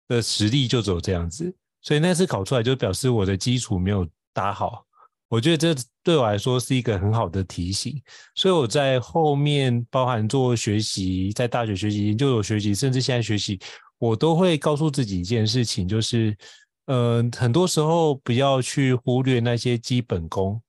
[0.07, 4.85] 的实力就只有这样子，所以那次考出来就表示我的基础没有打好。
[5.27, 7.99] 我觉得这对我来说是一个很好的提醒，
[8.35, 13.59] 所以我在后面包含做学习，在大学学习、研究所学习，甚至现在学习，
[13.97, 16.37] 我都会告诉自己一件事情，就是，
[16.85, 20.61] 呃，很多时候不要去忽略那些基本功，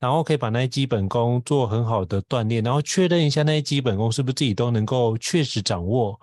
[0.00, 6.20] 然后可以把那些基本功做很好的锻炼，然后确认一下那些基本功是不是自己都能够确实掌握。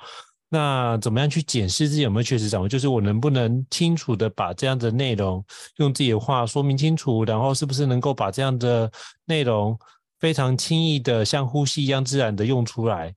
[0.49, 2.69] 那怎么样去检视自己有没有确实掌握？
[2.69, 5.43] 就是我能不能清楚的把这样的内容
[5.77, 8.89] 用自己的话说明清楚，然后是不是能够把这样的
[9.25, 9.77] 内容
[10.19, 13.13] 非常轻易的像呼吸一样自然的用出来？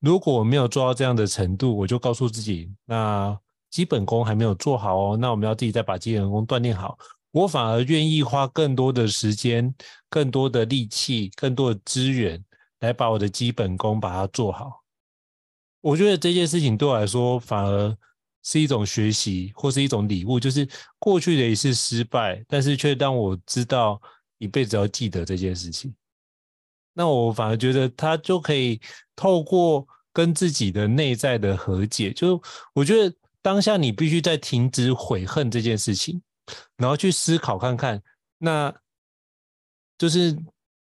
[0.00, 3.38] 如果我没有做到这样的程度，我就告诉自己，那
[3.70, 5.16] 基本功还没有做好哦。
[5.16, 6.98] 那我们要自己再把基本功锻炼好。
[7.30, 9.72] 我反而愿意花更多的时间、
[10.10, 12.44] 更多的力气、更多的资源
[12.80, 14.81] 来把我的基本功把它做好。
[15.82, 17.94] 我觉得这件事情对我来说反而
[18.42, 20.40] 是一种学习，或是一种礼物。
[20.40, 20.66] 就是
[20.98, 24.00] 过去的一次失败，但是却让我知道
[24.38, 25.94] 一辈子要记得这件事情。
[26.94, 28.80] 那我反而觉得他就可以
[29.16, 32.40] 透过跟自己的内在的和解，就
[32.74, 36.20] 我觉得当下你必须在停止悔恨这件事情，
[36.76, 38.02] 然后去思考看看，
[38.38, 38.72] 那
[39.96, 40.36] 就是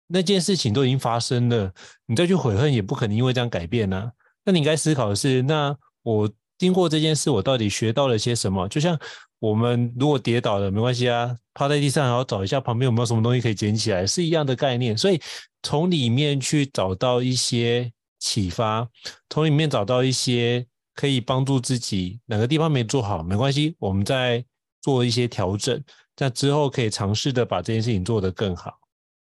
[0.06, 1.72] 那件事情都已经发生了，
[2.06, 4.10] 你再去悔恨也不可能因为这样改变啊。
[4.48, 6.26] 那你应该思考的是，那我
[6.56, 8.66] 经过这件事，我到底学到了些什么？
[8.68, 8.98] 就像
[9.40, 14.96] 我们如果跌倒了，没关系啊，趴在地上，然后找一下旁边有没有什么东西可以捡起来，是一样的概念。
[14.96, 15.20] 所以
[15.62, 18.88] 从里面去找到一些启发，
[19.28, 24.42] 从里面找到一些可以帮助自己哪个地方没做好，没关系，我们再
[24.80, 25.78] 做一些调整，
[26.16, 28.72] 那之后可以尝试的把这件事情做得更好。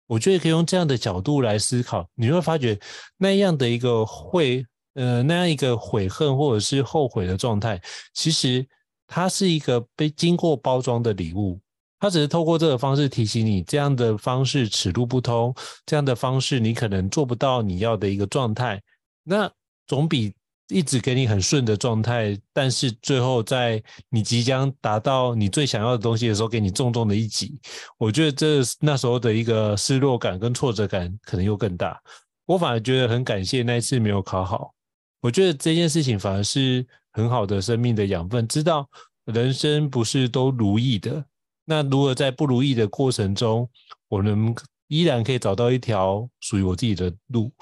[0.07, 2.81] 我觉得可以用这样的角度来思考，你会发觉
[3.19, 4.65] 那样的一个会。
[4.95, 7.81] 呃，那样一个悔恨或者是后悔的状态，
[8.15, 8.67] 其实
[9.07, 11.61] 它是一个被经过包装的礼物。
[12.03, 18.81] 它只是透过这个方式提醒你，这样的方式此路不通，这样的方式你可能做不到你要的一个状态。
[19.23, 19.51] 那
[19.87, 20.33] 总比
[20.69, 27.61] 一直给你很顺的状态，但是最后在你即将达到你最想要的东西的时候，给你重重的一击。
[27.99, 32.01] 我觉得这那时候的一个失落感跟挫折感可能又更大。
[32.47, 34.73] 我反而觉得很感谢那一次没有考好。
[35.21, 38.89] 我觉得这件事情反而是很好的生命的养分，知道
[39.27, 41.25] 人生不是都如意的。
[41.65, 43.69] 那如果在不如意的过程中，
[44.09, 44.55] 我能
[44.89, 47.53] 依然可以找到一条属于我自己的路，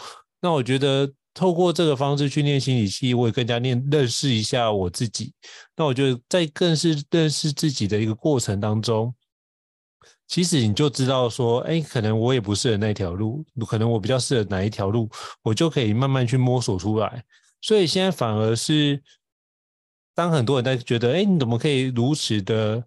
[0.40, 5.32] 那我觉得透过这个方式去练心理系，我也更加念认识一下我自己。
[5.76, 9.14] 那我觉得在更是认识自己的一个过程当中，
[10.26, 15.09] 其实你就知道说，哎，可能我也不适合那条路，可能我比较适合哪一条路，
[15.42, 17.22] 我就可以慢慢去摸索出来。
[17.61, 19.02] 所以现在反而是，
[20.14, 22.84] 当很多人在觉得，哎，你怎么可以如此的，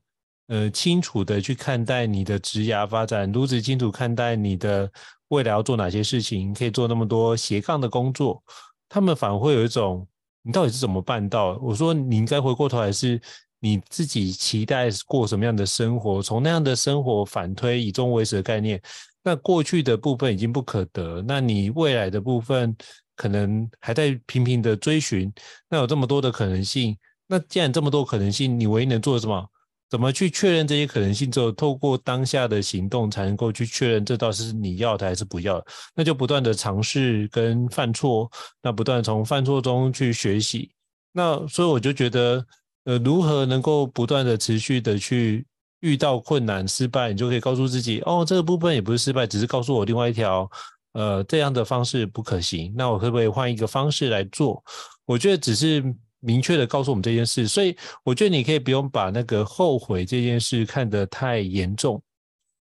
[0.47, 4.89] 呃，清楚的去看待你的职涯发展，如此清楚看待你的
[5.27, 8.41] 未来要做哪些事情，可以做那么多斜杠的工作，
[8.87, 10.07] 他们反而会有一种，
[10.41, 11.59] 你到底是怎么办到？
[11.61, 13.21] 我说，你应该回过头来是，
[13.59, 18.81] 你自己期待过什么样的生活，从那样的生活反推以终为始的概念，
[19.21, 22.75] 那过去的部分已经不可得，那你未来的部分。
[23.21, 25.31] 可能还在频频的追寻，
[25.69, 26.97] 那有这么多的可能性，
[27.27, 29.47] 那既然这么多可能性，你唯一能做什么？
[29.91, 35.65] 怎么去确认这些可能性之后，透过当下的行动才能够去确认这到底是你要的还是不要的？
[35.93, 38.27] 那就不断的尝试跟犯错，
[38.63, 40.71] 那不断从犯错中去学习。
[41.11, 42.43] 那所以我就觉得，
[42.85, 45.45] 呃，如何能够不断的持续的去
[45.81, 50.49] 遇到困难、失败，你就可以告诉自己，哦，这个部分也不是失败，只是告诉我另外一条。
[50.93, 54.61] 呃，这样的方式不可行，那我可不可以换一个方式来做？
[55.05, 55.81] 我觉得只是
[56.19, 57.73] 明确的告诉我们这件事，所以
[58.03, 62.01] 我觉得你可以不用把那个后悔这件事看得太严重。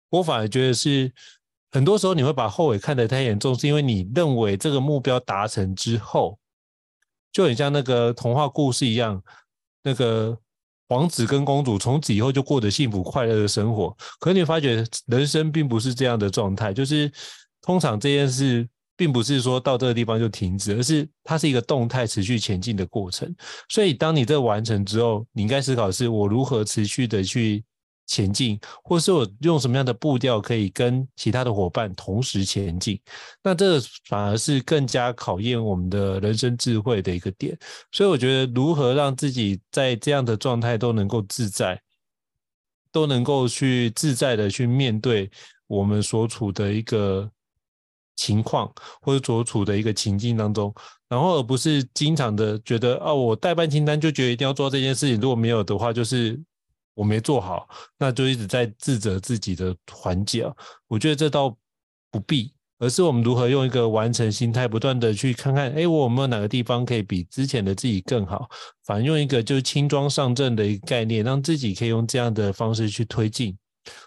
[0.10, 1.12] 我反而觉得是
[1.72, 6.40] 很多时候你会把后悔看得太严重，是因为你认为这个目标达成之后，
[7.32, 9.22] 就很像那个童话故事一样，
[9.84, 10.36] 那个
[10.88, 13.96] 王子跟公主从此以后就过得幸福快乐的生活。
[14.20, 17.12] 可你发觉人生并不是这样的状态，就是。
[17.66, 23.34] 通常这件事并不是说到这个地方就停止，而是它是一个动态持续前进的过程。
[23.70, 27.64] 所以，当你这完成之后，你应该思考是我如何持续的去
[28.06, 33.02] 前进，或是我用什么样的步调可以跟其他的伙伴同时前进。
[33.42, 37.58] 那这反而是更加考验我们的人生智慧的一个点。
[37.92, 41.82] 所以，我觉得如何让自己在这样的状态都能够自在。
[42.92, 45.30] 都能够去自在的去面对
[45.68, 47.30] 我们所处的一个
[48.16, 50.74] 情况或者所处的一个情境当中，
[51.10, 56.40] 然后而不是经常的觉得啊，我待办清单就觉得一定要做这件事情，如果没有的话，就是
[56.94, 60.50] 我没做好，那就一直在自责自己的环节。
[60.88, 61.56] 我觉得这倒
[62.10, 68.50] 不必，而是我们如何用一个完成心态，不断的去看看，哎，我有没有哪个地方可以比之前的自己更好？
[68.86, 73.58] 反而用一个就是轻装上阵的一个概念，让自己可以用这样的方式去推进。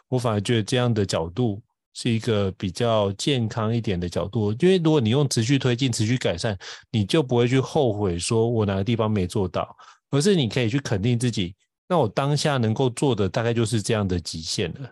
[0.08, 1.62] 我反而觉得这样的角度。
[2.00, 6.56] 是一个比较健康一点的角度，因为如果你用持续推进、持续改善，
[6.92, 9.76] 你就不会去后悔说我哪个地方没做到，
[10.10, 11.56] 而是你可以去肯定自己。
[11.88, 14.88] 那我当下能够做的大概就是这样的极限了。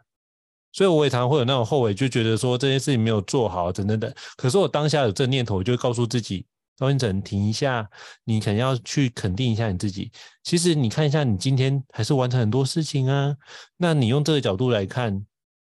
[0.73, 4.13] 所以我也常会有那种后悔，就觉得说这件事情没有做好，等等等。
[4.37, 6.45] 可是我当下有这念头，我就会告诉自己：
[6.77, 7.89] 赵胤丞，停一下，
[8.25, 10.11] 你可能要去肯定一下你自己。
[10.43, 13.37] 其实你看一下，你今天还是完成很多事情啊。
[13.77, 15.25] 那你用这个角度来看，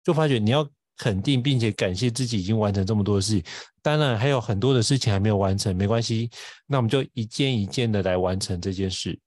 [0.02, 0.68] 就发觉你要。
[1.00, 3.44] 肯定并且感谢自己已经完成这么多事情，
[3.80, 6.28] 当然还有很多的事情还没有完成，没关系，
[6.66, 9.18] 那我们就一件一件的来完成这件事。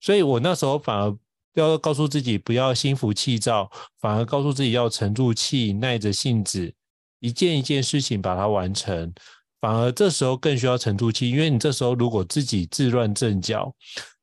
[0.00, 1.14] 所以我那时候反而
[1.52, 3.70] 要告诉自己不要心浮气躁，
[4.00, 6.72] 反而告诉自己要沉住气，耐着性子，
[7.18, 9.12] 一件一件事情把它完成。
[9.60, 13.70] 反而这时候更需要沉住气，因为你这时候如果自己自乱阵脚，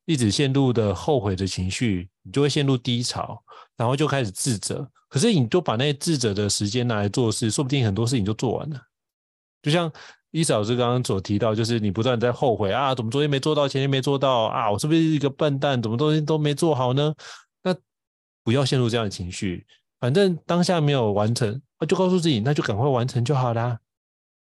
[0.05, 3.39] 一直陷入的后悔的情绪，你就会陷入低潮，
[3.75, 4.89] 然后就开始自责。
[5.09, 8.81] 可是，你就把那些智者的时间拿来做事，说不定很多事情就做完了。
[9.61, 9.89] 就像
[10.31, 15.81] 伊嫂老师刚刚所提到，就是你不断在后悔啊，怎么昨天没做到，前天没做到啊，我是不是一个笨蛋？
[15.81, 17.13] 怎么东西都没做好呢？
[17.63, 17.73] 那
[18.43, 19.65] 不要陷入这样的情绪，
[19.99, 23.79] 反正当下没有完成，那就告诉自己，那就赶快完成就好啦。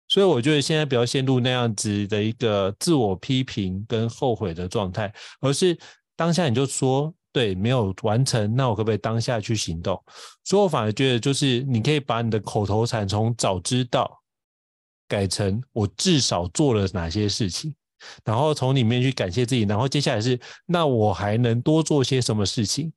[0.08, 5.78] 所以我觉得现在不要陷入那样子的一个自我批评跟后悔的状态，而是
[6.16, 7.14] 当下你就说。
[7.36, 10.02] 对，没有完成，那我可不可以当下去行动？
[10.42, 14.10] 所以我反而觉得，就是你可以把你的口头禅从“早知道”
[15.06, 17.74] 改成“我至少做了哪些事情”，
[18.24, 22.90] 然后从里面去感谢自己，然后接下来是“那我还能多做些什么事情，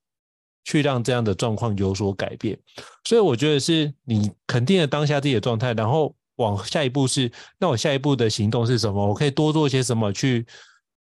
[0.63, 2.57] 去让这样的状况有所改变”。
[3.03, 7.29] 所以我觉得是你肯定了当下自己的状态，然后往下一步是
[7.59, 9.05] “那我下一步的行动是什么？
[9.05, 10.45] 我可以多做些什么去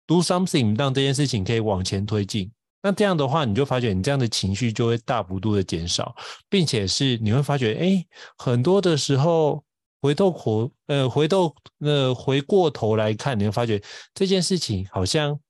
[0.07, 2.49] do something，让这件事情可以往前推进”。
[2.87, 6.14] 那这样的话，你就发觉你这样的情绪就会大幅度的减少，
[6.51, 8.07] 并且是你会发觉，哎，
[8.37, 9.64] 很多的时候
[10.03, 13.82] 回头回呃回头呃回过头来看，你会发觉
[14.12, 15.41] 这件事情好像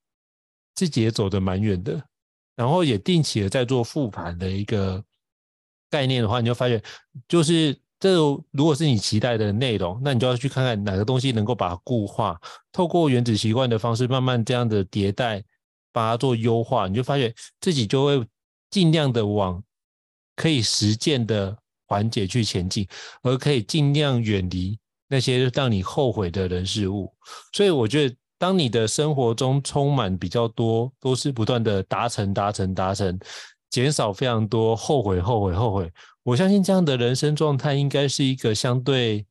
[0.77, 2.01] 自己也走得蛮远的，
[2.55, 5.03] 然后也定期的在做复盘的一个
[5.91, 6.81] 概念的话，你就发觉
[7.27, 8.15] 就是这
[8.53, 15.43] 如果是你期待的内容，那你就要去看看哪个东西能够把它固化，透过原子习惯的方式，慢慢这样的迭代。
[15.95, 18.27] 把它做优化，你就发现自己就会
[18.69, 19.63] 尽量的往
[20.35, 22.85] 可以实践的环节去前进，
[23.23, 24.77] 而可以尽量远离
[25.07, 27.15] 那些让你后悔的人事物。
[27.53, 33.17] 所以我觉得，当你的生活中充满比较多都是不断的达成、达成、达成，
[33.71, 35.89] 减少非常多后悔、后悔、后悔。
[36.25, 39.25] 我相信这样的人生状态应该是一个相对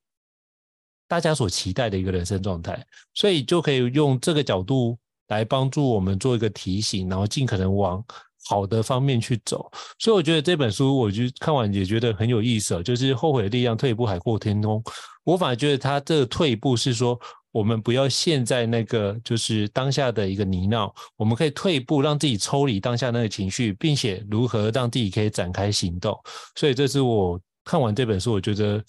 [1.09, 4.97] 大家所期待的一个人生状态，所以就可以用这个角度。
[5.28, 8.04] 来帮助我们做一个提醒，然后尽可能往
[8.46, 9.72] 好的方面去走。
[10.00, 12.84] 所以我觉得这本书，我就看完也觉得很有意思哦。
[12.84, 14.84] 就是后悔的力量，退一步海阔天空。
[15.24, 17.18] 我反而觉得他这个退一步是说，
[17.54, 26.20] 我们不要陷在那个就是当下的一个泥淖，我们可以退一步，让自己抽离当下那个情绪，并且如何让自己可以展开行动。
[26.56, 28.84] 所以这是我看完这本书，我觉得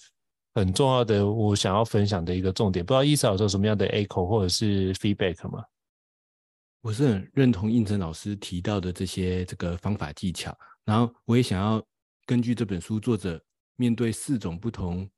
[0.55, 2.85] 很重要的，我想要分享的一个重点。
[2.85, 5.63] 不知道伊莎有什么样的 echo 或者是 feedback 吗？
[6.85, 11.83] 我是很认同胤丞老师提到的这些这个方法技巧，然后我也想要
[12.27, 13.43] 根据这本书作者
[13.75, 15.09] 面对四种不同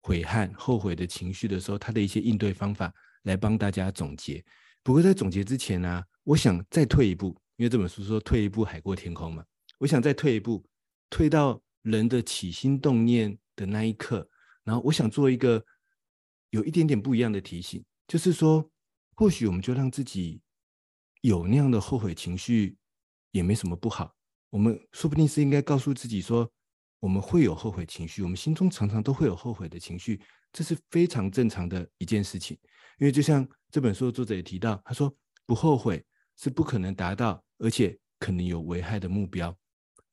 [0.00, 2.92] 悔恨、后悔的情绪的时候，他的一些应对方法
[3.22, 4.44] 来帮大家总结。
[4.82, 9.44] 不过在总结之前呢、我想再退一步，因为这本书说退一步海阔天空嘛，
[9.78, 10.66] 我想再退一步，
[11.08, 14.28] 退到人的起心动念的那一刻，
[14.64, 15.64] 然后我想做一个
[16.50, 18.68] 有一点点不一样的提醒，就是说，
[19.14, 20.41] 或许我们就让自己。
[21.22, 22.76] 有那样的后悔情绪
[23.30, 24.14] 也没什么不好，
[24.50, 26.48] 我们说不定是应该告诉自己说，
[27.00, 30.20] 我们会有后悔情绪，我们心中常常都会有后悔的情绪，
[30.52, 32.58] 这是非常正常的一件事情。
[32.98, 35.12] 因为就像这本书的作者也提到，他说
[35.46, 36.04] 不后悔
[36.36, 39.56] 是不可能达到，而且可能有危害的目标。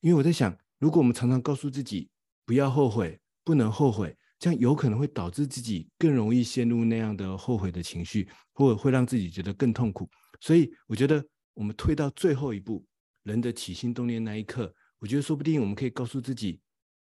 [0.01, 2.09] 因为我在想，如果我们常常告诉自己
[2.45, 10.09] 不要后悔，不能后悔，这样有可能会导致自己更容易陷入那样的后悔的情绪，或者会让自己觉得更痛苦。
[10.39, 11.23] 所以我觉得，
[11.53, 12.85] 我们退到最后一步，
[13.23, 16.61] 人的起心动念那一刻，我觉得说不定我们可以告诉自己，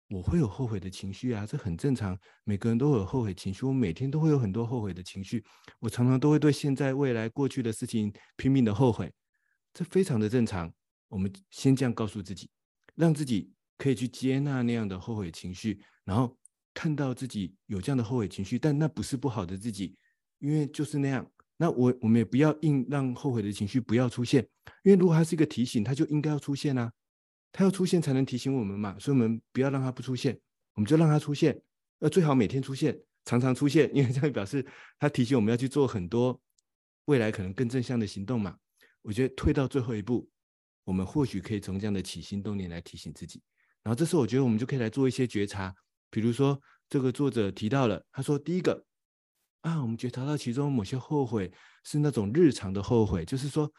[0.08, 5.44] 我会有后悔的情绪啊，这很正常，每个人都有后悔情绪，我每天都会有很多后悔的情绪，
[5.78, 9.12] 我常常都会对现在、未来、过去的事情拼命的后悔，
[9.74, 10.72] 这非常的正常。
[11.08, 12.48] 我们先这样告诉自己，
[12.94, 16.36] 让自己可以去接纳那样的后悔情绪，然后
[16.72, 19.96] 看到自己有这样的后悔情绪，但那不是不好的自己，
[20.38, 21.30] 因为就是那样。
[21.58, 24.42] 那我我们也不要硬让后悔的情绪不要出现，
[24.84, 26.90] 因为如果它是一个提醒，它就应该要出现啊。
[27.50, 30.38] 它要出现才能提醒我们嘛，所以我们不要让它不出现，
[30.74, 31.60] 我们就让它出现，
[31.98, 34.64] 呃，最好每天出现，常常出现，因为这样表示
[34.98, 36.38] 它提醒我们要去做很多
[37.06, 38.56] 未来可能更正向的行动嘛。
[39.00, 40.28] 我觉得退到最后一步，
[40.84, 43.42] 我们或许可以从这样的起心动念来提醒自己，
[43.82, 45.74] 然后这时候我觉得我们就可以来做一些觉察，
[46.10, 48.84] 比如说这个作者提到了，他说第一个
[49.62, 51.52] 啊，我们觉察到其中某些后悔
[51.84, 53.70] 是那种日常的后悔，就是说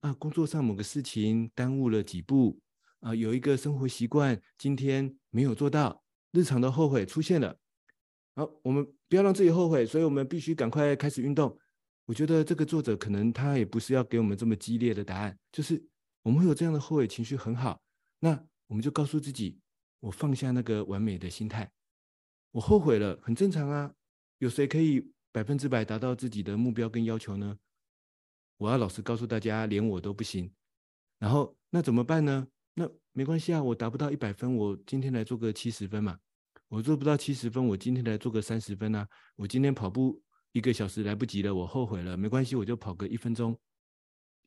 [0.00, 2.60] 啊，工作上某个事情耽误了几步。
[3.00, 7.58] 啊，有一个生活习惯今天没有做到，日常的后悔出现了。
[8.36, 11.58] 好，我们不要让自己后悔，所以我们必须赶快开始运动。
[12.04, 15.82] 我觉得这个作者可能他也不是要给我们这么激烈的答案，就是
[16.22, 17.82] 我们会有这样的后悔情绪很好，
[18.20, 19.58] 那我们就告诉自己，
[19.98, 21.68] 我放下那个完美的心态，
[22.52, 23.92] 我后悔了，很正常啊。
[24.38, 27.58] 有谁可以百分之百达到自己的目标跟要求呢？
[28.58, 30.52] 我要老实告诉大家，连我都不行。
[31.18, 32.46] 然后那怎么办呢？
[32.74, 36.18] 那没关系啊，我达不到一百分，我今天来做个七十分嘛。
[36.68, 39.06] 我做不到七十分，我今天来做个三十分啊。
[39.36, 40.22] 我今天跑步
[40.52, 43.58] 一个小时来不及了，我后悔了，没关系，我就跑个一分钟，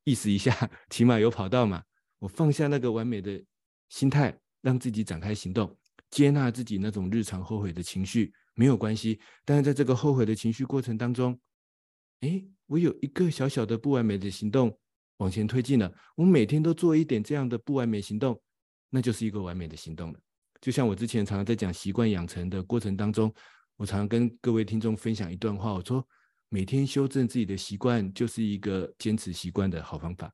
[0.04, 0.54] 意思一下，
[0.90, 1.84] 起码有跑到嘛。
[2.20, 3.44] 我放下那个完美的
[3.90, 5.78] 心态，让自己展开行动，
[6.10, 9.20] 接纳自己那种日常后悔的情绪，没有关系。
[9.46, 11.40] 但是在这个后悔的情绪过程当中，
[12.22, 14.76] 哎，我有一个小小的不完美的行动。
[15.20, 18.38] 往前推进了，我每天都做一点这样的不完美行动，
[18.90, 20.20] 那就是一个完美的行动了。
[20.60, 23.34] 就像我之前常常在讲习惯养成的过程当中，
[23.78, 26.06] 我常常跟各位听众分享一段话，我说
[26.50, 30.30] 每天修正自己的习惯就是一个坚持习惯的好方法。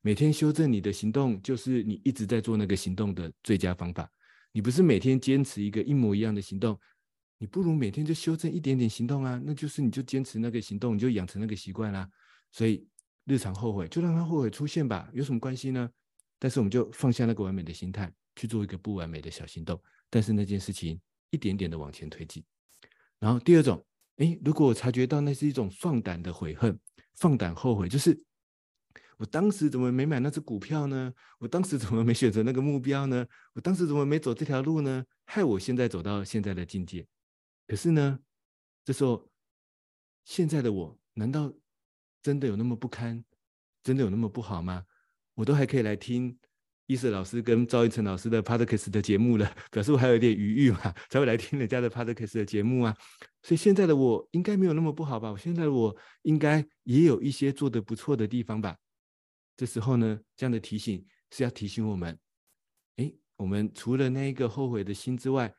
[0.00, 4.08] 每天修正你的行动，就是你一直在做那个行动的最佳方法。
[4.52, 6.78] 你不是每天坚持一个一模一样的行动，
[7.38, 12.08] 你不如每天就修正一点点行动啊，那就是你就坚持那个行动，你就养成那个习惯啦。
[12.50, 12.86] 所以。
[13.26, 15.88] 日常后悔就让他后悔出现吧，有什么关系呢？
[16.38, 19.82] 但是我们就放下那个完美的心态，去做一个不完美的小行动。
[20.10, 22.44] 但是那件事情一点点的往前推进。
[23.18, 23.82] 然后第二种，
[24.16, 26.78] 诶，如果我察觉到那是一种放胆的悔恨，
[27.14, 28.14] 放胆后悔，就是
[29.16, 31.10] 我当时怎么没买那只股票呢？
[31.38, 33.26] 我当时怎么没选择那个目标呢？
[33.54, 35.02] 我当时怎么没走这条路呢？
[35.24, 37.06] 害我现在走到现在的境界。
[37.66, 38.18] 可是呢，
[38.84, 39.30] 这时候
[40.24, 41.52] 现在的我难道？
[42.22, 43.22] 真的有那么不堪？
[43.82, 44.86] 真的有那么不好吗？
[45.34, 46.38] 我都还可以来听
[46.86, 52.96] 伊瑟老师跟赵一成老师的 Podcast 的节目了， 表示我还有一点余裕嘛，才会来听人家的 Podcast 的节目啊。
[53.42, 55.30] 所以现在的我应该没有那么不好吧？
[55.30, 58.74] 我现在的我应该也有一些做得不错的地方吧？
[59.54, 62.18] 这时候呢，这样的提醒是要提醒我们，
[62.96, 65.54] 诶，我们除了那一个后悔的心之外，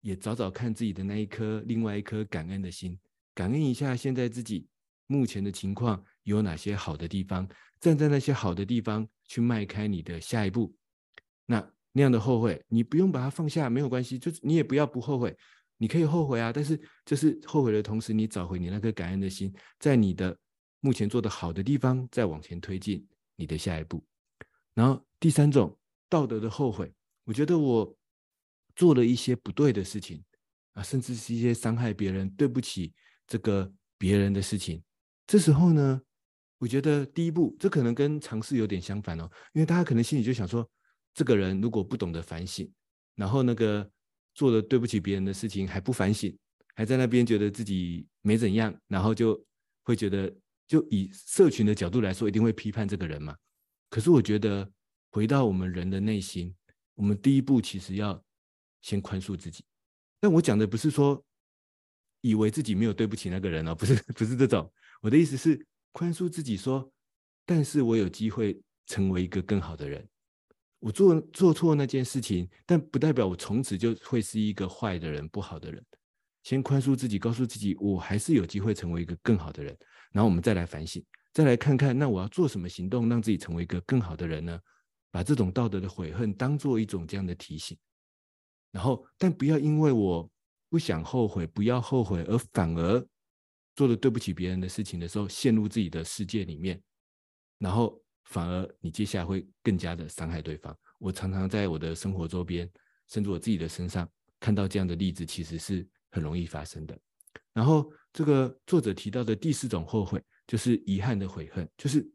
[0.00, 2.98] 也找找看自己的那一颗另外一颗感恩的心，
[3.34, 4.66] 感恩一下现在自己
[5.06, 6.04] 目前的情况。
[6.24, 7.48] 有哪些好的地方？
[7.80, 10.72] 站在那些好的地方去迈开你的下一步。
[11.46, 14.18] 那那样的后悔，你不用把它放下，没有关系。
[14.18, 15.36] 就是你也不要不后悔，
[15.78, 16.52] 你可以后悔啊。
[16.52, 20.38] 但是就是后悔的同时，你找回你那颗感恩的心，在你的
[20.80, 24.04] 目前做的好的地方，再往前推进你的下一步。
[24.74, 25.76] 然后第三种
[26.08, 26.92] 道德的后悔，
[27.24, 27.96] 我觉得我
[28.80, 30.24] 做了一些不对的事情
[30.72, 32.94] 啊，甚至是一些伤害别人、对不起
[33.26, 34.82] 这个别人的事情。
[35.26, 36.00] 这时候呢，
[36.56, 40.66] 我觉得第一步，这可能跟尝试有点相反哦，因为大家可能心里就想说，
[41.12, 42.72] 这个人如果不懂得反省，
[43.16, 43.86] 然后那个
[44.34, 46.34] 做了对不起别人的事情还不反省，
[46.74, 49.38] 还在那边觉得自己没怎样，然后就
[49.82, 50.34] 会觉得，
[50.66, 53.36] 就以社群的角度来说，一定会批判这个人嘛。
[53.90, 54.66] 可是我觉得，
[55.10, 56.54] 回到我们人的内心，
[56.94, 58.24] 我们第一步其实要
[58.82, 59.64] 先宽恕自己。
[60.20, 61.22] 但我讲的不是说，
[62.20, 64.70] 以为自己没有对不起那个人哦，不是，不是这种。
[65.00, 65.66] 我的意思是。
[65.92, 66.88] 宽恕自己说，
[67.44, 70.08] 但是我有机会成为一个更好的人。
[70.78, 75.84] 我做做错那件事情，但不代表我从此就会是一个坏的人、不好的人。
[76.44, 79.76] 先宽恕自己，告诉自己，我还是有机会成为一个更好的人。
[80.12, 84.60] 然后我们再来反省，再来看看，那我要做什么行动，让自己成为一个更好的人呢？
[85.10, 87.76] 把这种道德的悔恨当做一种这样的提醒。
[88.70, 90.30] 然后，但不要因为我
[90.68, 93.06] 不想后悔，不要后悔，而反而。
[93.76, 96.78] 做了对不起别人的事情的时候，陷入自己的世界里面，
[97.56, 100.76] 然后反而你接下来会更加的伤害对方。
[100.98, 102.68] 我常常在我的生活周边，
[103.08, 104.06] 甚至我自己的身上
[104.38, 106.98] 看到这样的例子，其实是很容易发生的。
[107.54, 112.06] 然后这个作者提到的第四种后悔，就是遗憾的悔恨，就是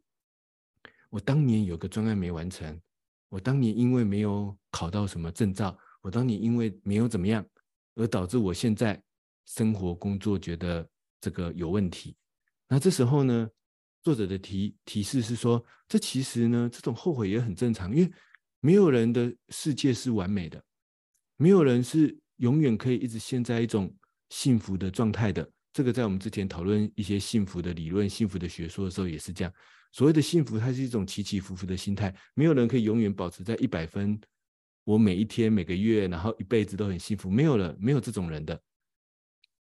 [1.10, 2.80] 我当年有个专案没完成，
[3.28, 5.76] 我当年因为没有考到什么证照，
[6.06, 7.44] 我当你因为没有怎么样，
[7.96, 9.02] 而导致我现在
[9.44, 10.88] 生活工作觉得
[11.20, 12.14] 这个有问题。
[12.68, 13.50] 那这时候呢，
[14.04, 18.12] 作者的提提示是说，这其实呢，这种后悔也很正常，因为
[18.60, 20.62] 没有人的世界是完美的，
[21.38, 23.92] 没有人是永远可以一直陷在一种
[24.28, 25.50] 幸福的状态的。
[25.72, 29.52] 这个在我们之前讨论一些幸福的理论、幸福的学说的时候也是这样。
[29.90, 34.16] 所谓的幸福，它是一种起起伏伏的心态，没有人可以永远保持在一百分。
[34.86, 38.62] 我每一天、每个月，然后一辈子都很幸福，没有了，没有这种人的。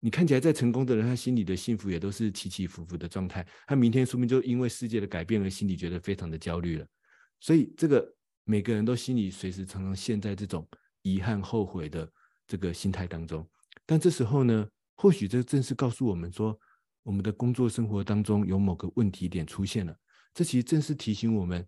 [0.01, 3.47] 你看起来再成功的人，他心里的幸福也都是起起伏伏的状态。
[3.65, 6.85] 他明天说不定就因为世界的改变而心里觉得非常的焦虑了。
[7.39, 8.05] 所以这个
[8.43, 10.67] 每个人都心里随时常常陷在这种
[11.01, 12.11] 遗憾、后悔的
[12.45, 13.47] 这个心态当中。
[13.85, 16.59] 但这时候呢，或许这正是告诉我们说，
[17.03, 19.97] 我们的工作生活当中有某个问题点出现了。
[20.33, 21.65] 这其实正是提醒我们，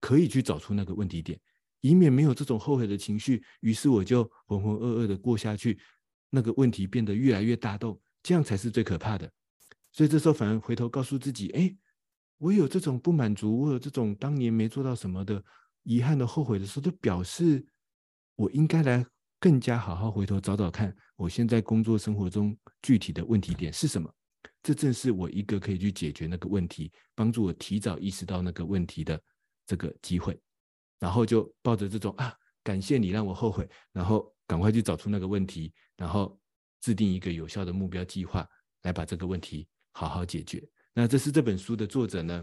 [0.00, 1.38] 可以去找出那个问题点，
[1.80, 3.42] 以免没有这种后悔的情绪。
[3.60, 5.78] 于是我就浑浑噩噩的过下去。
[6.30, 9.32] 那个问题变得越来越大洞，这样才是最可怕的。
[9.90, 11.74] 所以这时候反而回头告诉自己：哎，
[12.36, 15.42] 我有这种不满足，我有这种当年没做到什么的
[15.84, 17.66] 遗憾的后悔的时候，就表示
[18.36, 19.06] 我应该来
[19.40, 24.12] 更加好好回头找找看，我现在工作生活中具体的问题点是什么。
[24.62, 29.18] 这正是我一个可以去解决那个问题，帮助我提早意识到那个问题的
[29.66, 30.38] 这个机会。
[30.98, 34.34] 然后就抱着这种啊，感谢你让我后悔，然后。
[34.48, 36.40] 赶快去找出那个问题，然后
[36.80, 38.48] 制定一个有效的目标计划，
[38.80, 40.66] 来把这个问题好好解决。
[40.94, 42.42] 那这是这本书的作者呢，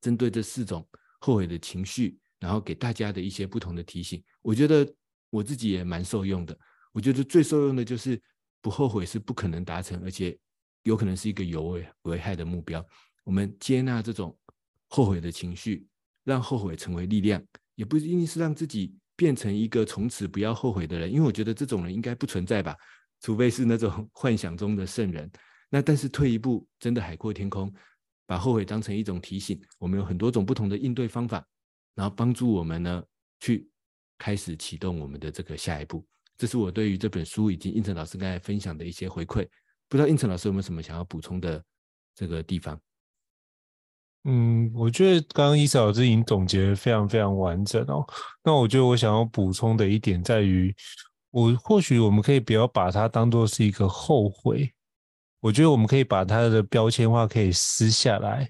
[0.00, 0.88] 针对这四种
[1.18, 4.22] 后悔的情绪，然后给大家的一些不同的提醒。
[4.42, 4.88] 我觉得
[5.28, 6.56] 我自己也蛮受用的。
[6.92, 8.22] 我觉得最受用的就是
[8.60, 10.38] 不后悔是不可能达成，而且
[10.84, 12.86] 有可能是一个有危危害的目标。
[13.24, 14.38] 我们接纳这种
[14.86, 15.84] 后悔的情绪，
[16.28, 17.42] 让后悔成为力量，
[17.74, 18.94] 也不一定是让自己。
[19.18, 22.76] 变成一个从此不要后悔的人，因为我觉得这种人应该不存在吧，
[23.20, 25.28] 除非是那种 幻想中的圣人。
[25.68, 27.68] 那但是退一步，真的海阔天空，
[28.26, 31.44] 把后悔当成一种提醒，我们有很多种不同的应对方法，
[31.96, 33.02] 然后帮助我们呢
[33.40, 33.68] 去
[34.18, 36.06] 开始启动我们的这个下一步。
[36.36, 39.44] 这是我对于这本书以及应成老师刚才分享的一些回馈。
[39.88, 41.60] 不知道应成老师有没有什么想要补充的
[42.14, 42.80] 这个地方？
[44.30, 48.06] 嗯，我觉得刚刚伊嫂老师已经总结的非常非常完整哦。
[48.44, 50.74] 那我觉得我想要补充的一点在于，
[51.30, 54.70] 我或许我们可以不要把它当做是一个后悔，
[55.40, 58.46] 我觉得我们可以把它的标签化可以撕下来，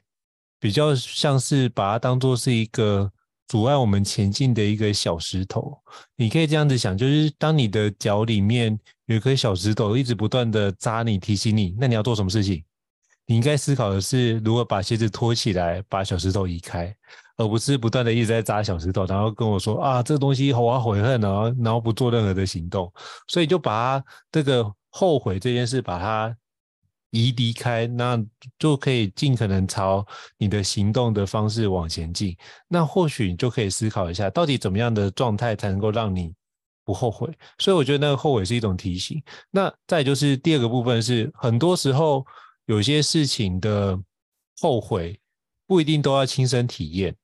[0.59, 3.09] 比较像是把它当做是一个
[3.47, 5.79] 阻碍我们前进的一个小石头。
[6.17, 8.77] 你可以这样子想，就是当你的脚里面
[9.07, 12.65] 有一颗小石头一直不断的扎你、提醒你，那你要做什么事情？
[13.31, 16.97] 你应该思考的是如何把鞋子脱起来，把小石头移开，
[17.37, 22.91] 而不是不断的一直在扎小石头，然后跟我说啊，这个东西好啊悔恨啊，然后不做任何的行动。
[23.27, 26.35] 所以就把它这个后悔这件事把它
[27.11, 28.19] 移离开，那
[28.59, 30.07] 就可以尽可能朝
[30.39, 32.35] 你的行动的方式往前进。
[32.67, 36.33] 那或许你就可以思考一下，到底怎么样的状态才能够让你
[36.83, 37.31] 不后悔？
[37.59, 39.23] 所以我觉得那个后悔是一种提醒。
[39.51, 42.25] 那再就是第二个部分是，很多时候。
[42.69, 43.99] 有些事情的
[44.61, 45.19] 后悔
[45.67, 47.17] 不一定都要亲身体验，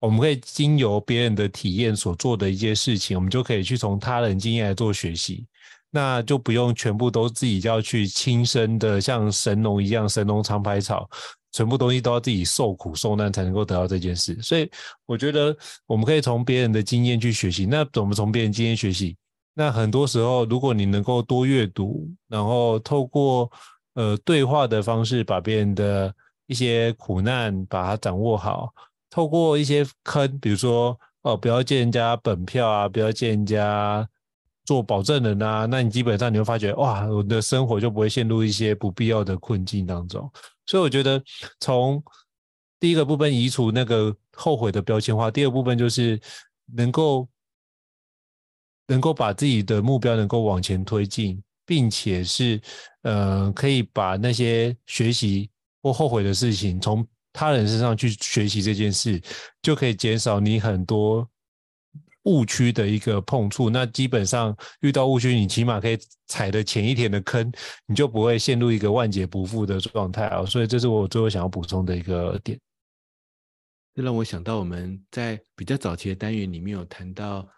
[0.00, 5.46] 我们可以经由别人的体验所做的一些事情，我们就可以去从他人经验来做学习，
[5.90, 11.06] 那就不用全部都自己就要去亲身的像神农一样神农尝百草，
[11.52, 14.40] 全部东西都要自己受苦受难才能够得到这件事。
[14.40, 14.70] 所以
[15.04, 15.54] 我觉得
[15.84, 17.66] 我们可以从别人的经验去学习。
[17.66, 19.14] 那怎么从别人经验学习？
[19.52, 23.50] 那很多时候，如果你能够多阅读，然后透过
[23.96, 26.14] 呃，对话的方式，把别人的
[26.46, 28.70] 一些苦难把它掌握好，
[29.08, 34.06] 透过一些坑，比如说哦，不要借人家本票啊，不要借人家
[34.66, 40.30] 做保证人啊，那你基本上你会发觉，哇，我的生活就不会陷入一些不必要的困境当中。
[40.66, 41.22] 所以我觉得，
[41.60, 42.02] 从
[42.78, 46.20] 第一个部分移除那个后悔的标签化，第二部分就是
[46.74, 47.26] 能够
[48.88, 51.42] 能够把自己的目标能够往前推进。
[51.66, 52.58] 并且是，
[53.02, 55.50] 呃，可以把那些学习
[55.82, 59.20] 或后悔的事情从他人身上去学习这件事，
[59.60, 61.28] 就可以减少你很多
[62.22, 63.68] 误区的一个碰触。
[63.68, 65.98] 那基本上遇到误区，你起码可以
[66.28, 67.52] 踩的浅一点的坑，
[67.86, 70.46] 你就不会陷入一个万劫不复的状态啊。
[70.46, 72.58] 所以这是我最后想要补充的一个点。
[73.94, 77.48] 这让我想到我们在比较早期的单元里面有谈到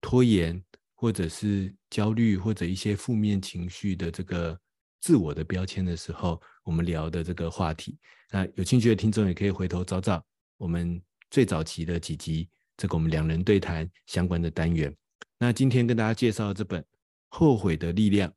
[0.00, 0.62] 拖延。
[1.04, 4.58] 或者是焦虑，或者一些负面情绪的这个
[5.02, 7.98] 自我的标签的时候，我们聊的这个话题。
[8.30, 10.24] 那有兴趣的听众也可以回头找找
[10.56, 10.98] 我们
[11.30, 12.48] 最早期的几集，
[12.78, 14.96] 这个我们两人对谈相关的单元。
[15.38, 16.80] 那今天跟大家介绍这本
[17.28, 18.30] 《后悔的力量》，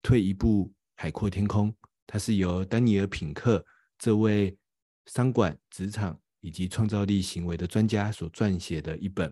[0.00, 3.62] 退一步海阔天空，它是由丹尼尔·品克
[3.98, 4.56] 这位
[5.04, 9.30] 商管、职场以及创造力行为的专家所撰写的一本，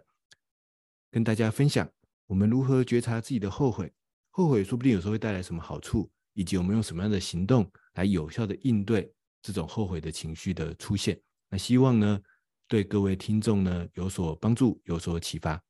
[1.11, 1.91] 跟大家分享。
[2.33, 3.93] 我们如何觉察自己的后悔？
[4.31, 9.13] 后悔说不定有时候会带来什么好处，以及我们用什么样的行动来有效的应对
[9.43, 11.21] 这种后悔的情绪的出现？
[11.51, 12.19] 那希望呢，
[12.67, 15.63] 对各位听众呢有所帮助，有所启发。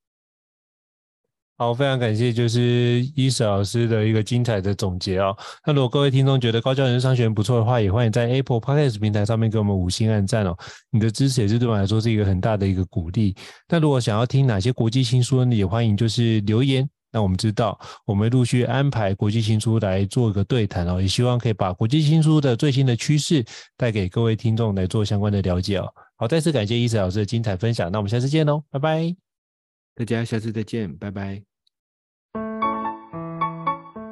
[1.59, 5.36] 好，非常感谢，就是伊史老师的一个精彩的总结哦。
[5.64, 10.57] 那如果各位听众觉得高教人商学院不错的话，也欢迎在 Apple Podcast 平台上面给我们五星按赞哦。
[10.90, 13.36] 你的支持也是对我们来说是一个很大的一个鼓励。
[13.68, 21.00] 那如果想要听哪些国际新书呢，也欢迎就是留言，那我们知道我们陆续安排国际新书来做一个对谈哦。
[21.00, 23.44] 也希望可以把国际新书的最新的趋势
[23.76, 25.86] 带给各位听众来做相关的了解哦。
[26.16, 29.32] 好，再次感谢伊史老师的精彩分享，那我们下次见喽，拜拜。
[29.95, 31.43] 大家下次再见，拜拜。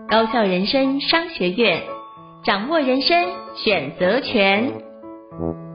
[0.09, 1.83] 高校人生商学院，
[2.45, 3.17] 掌握人生
[3.57, 5.70] 选择权。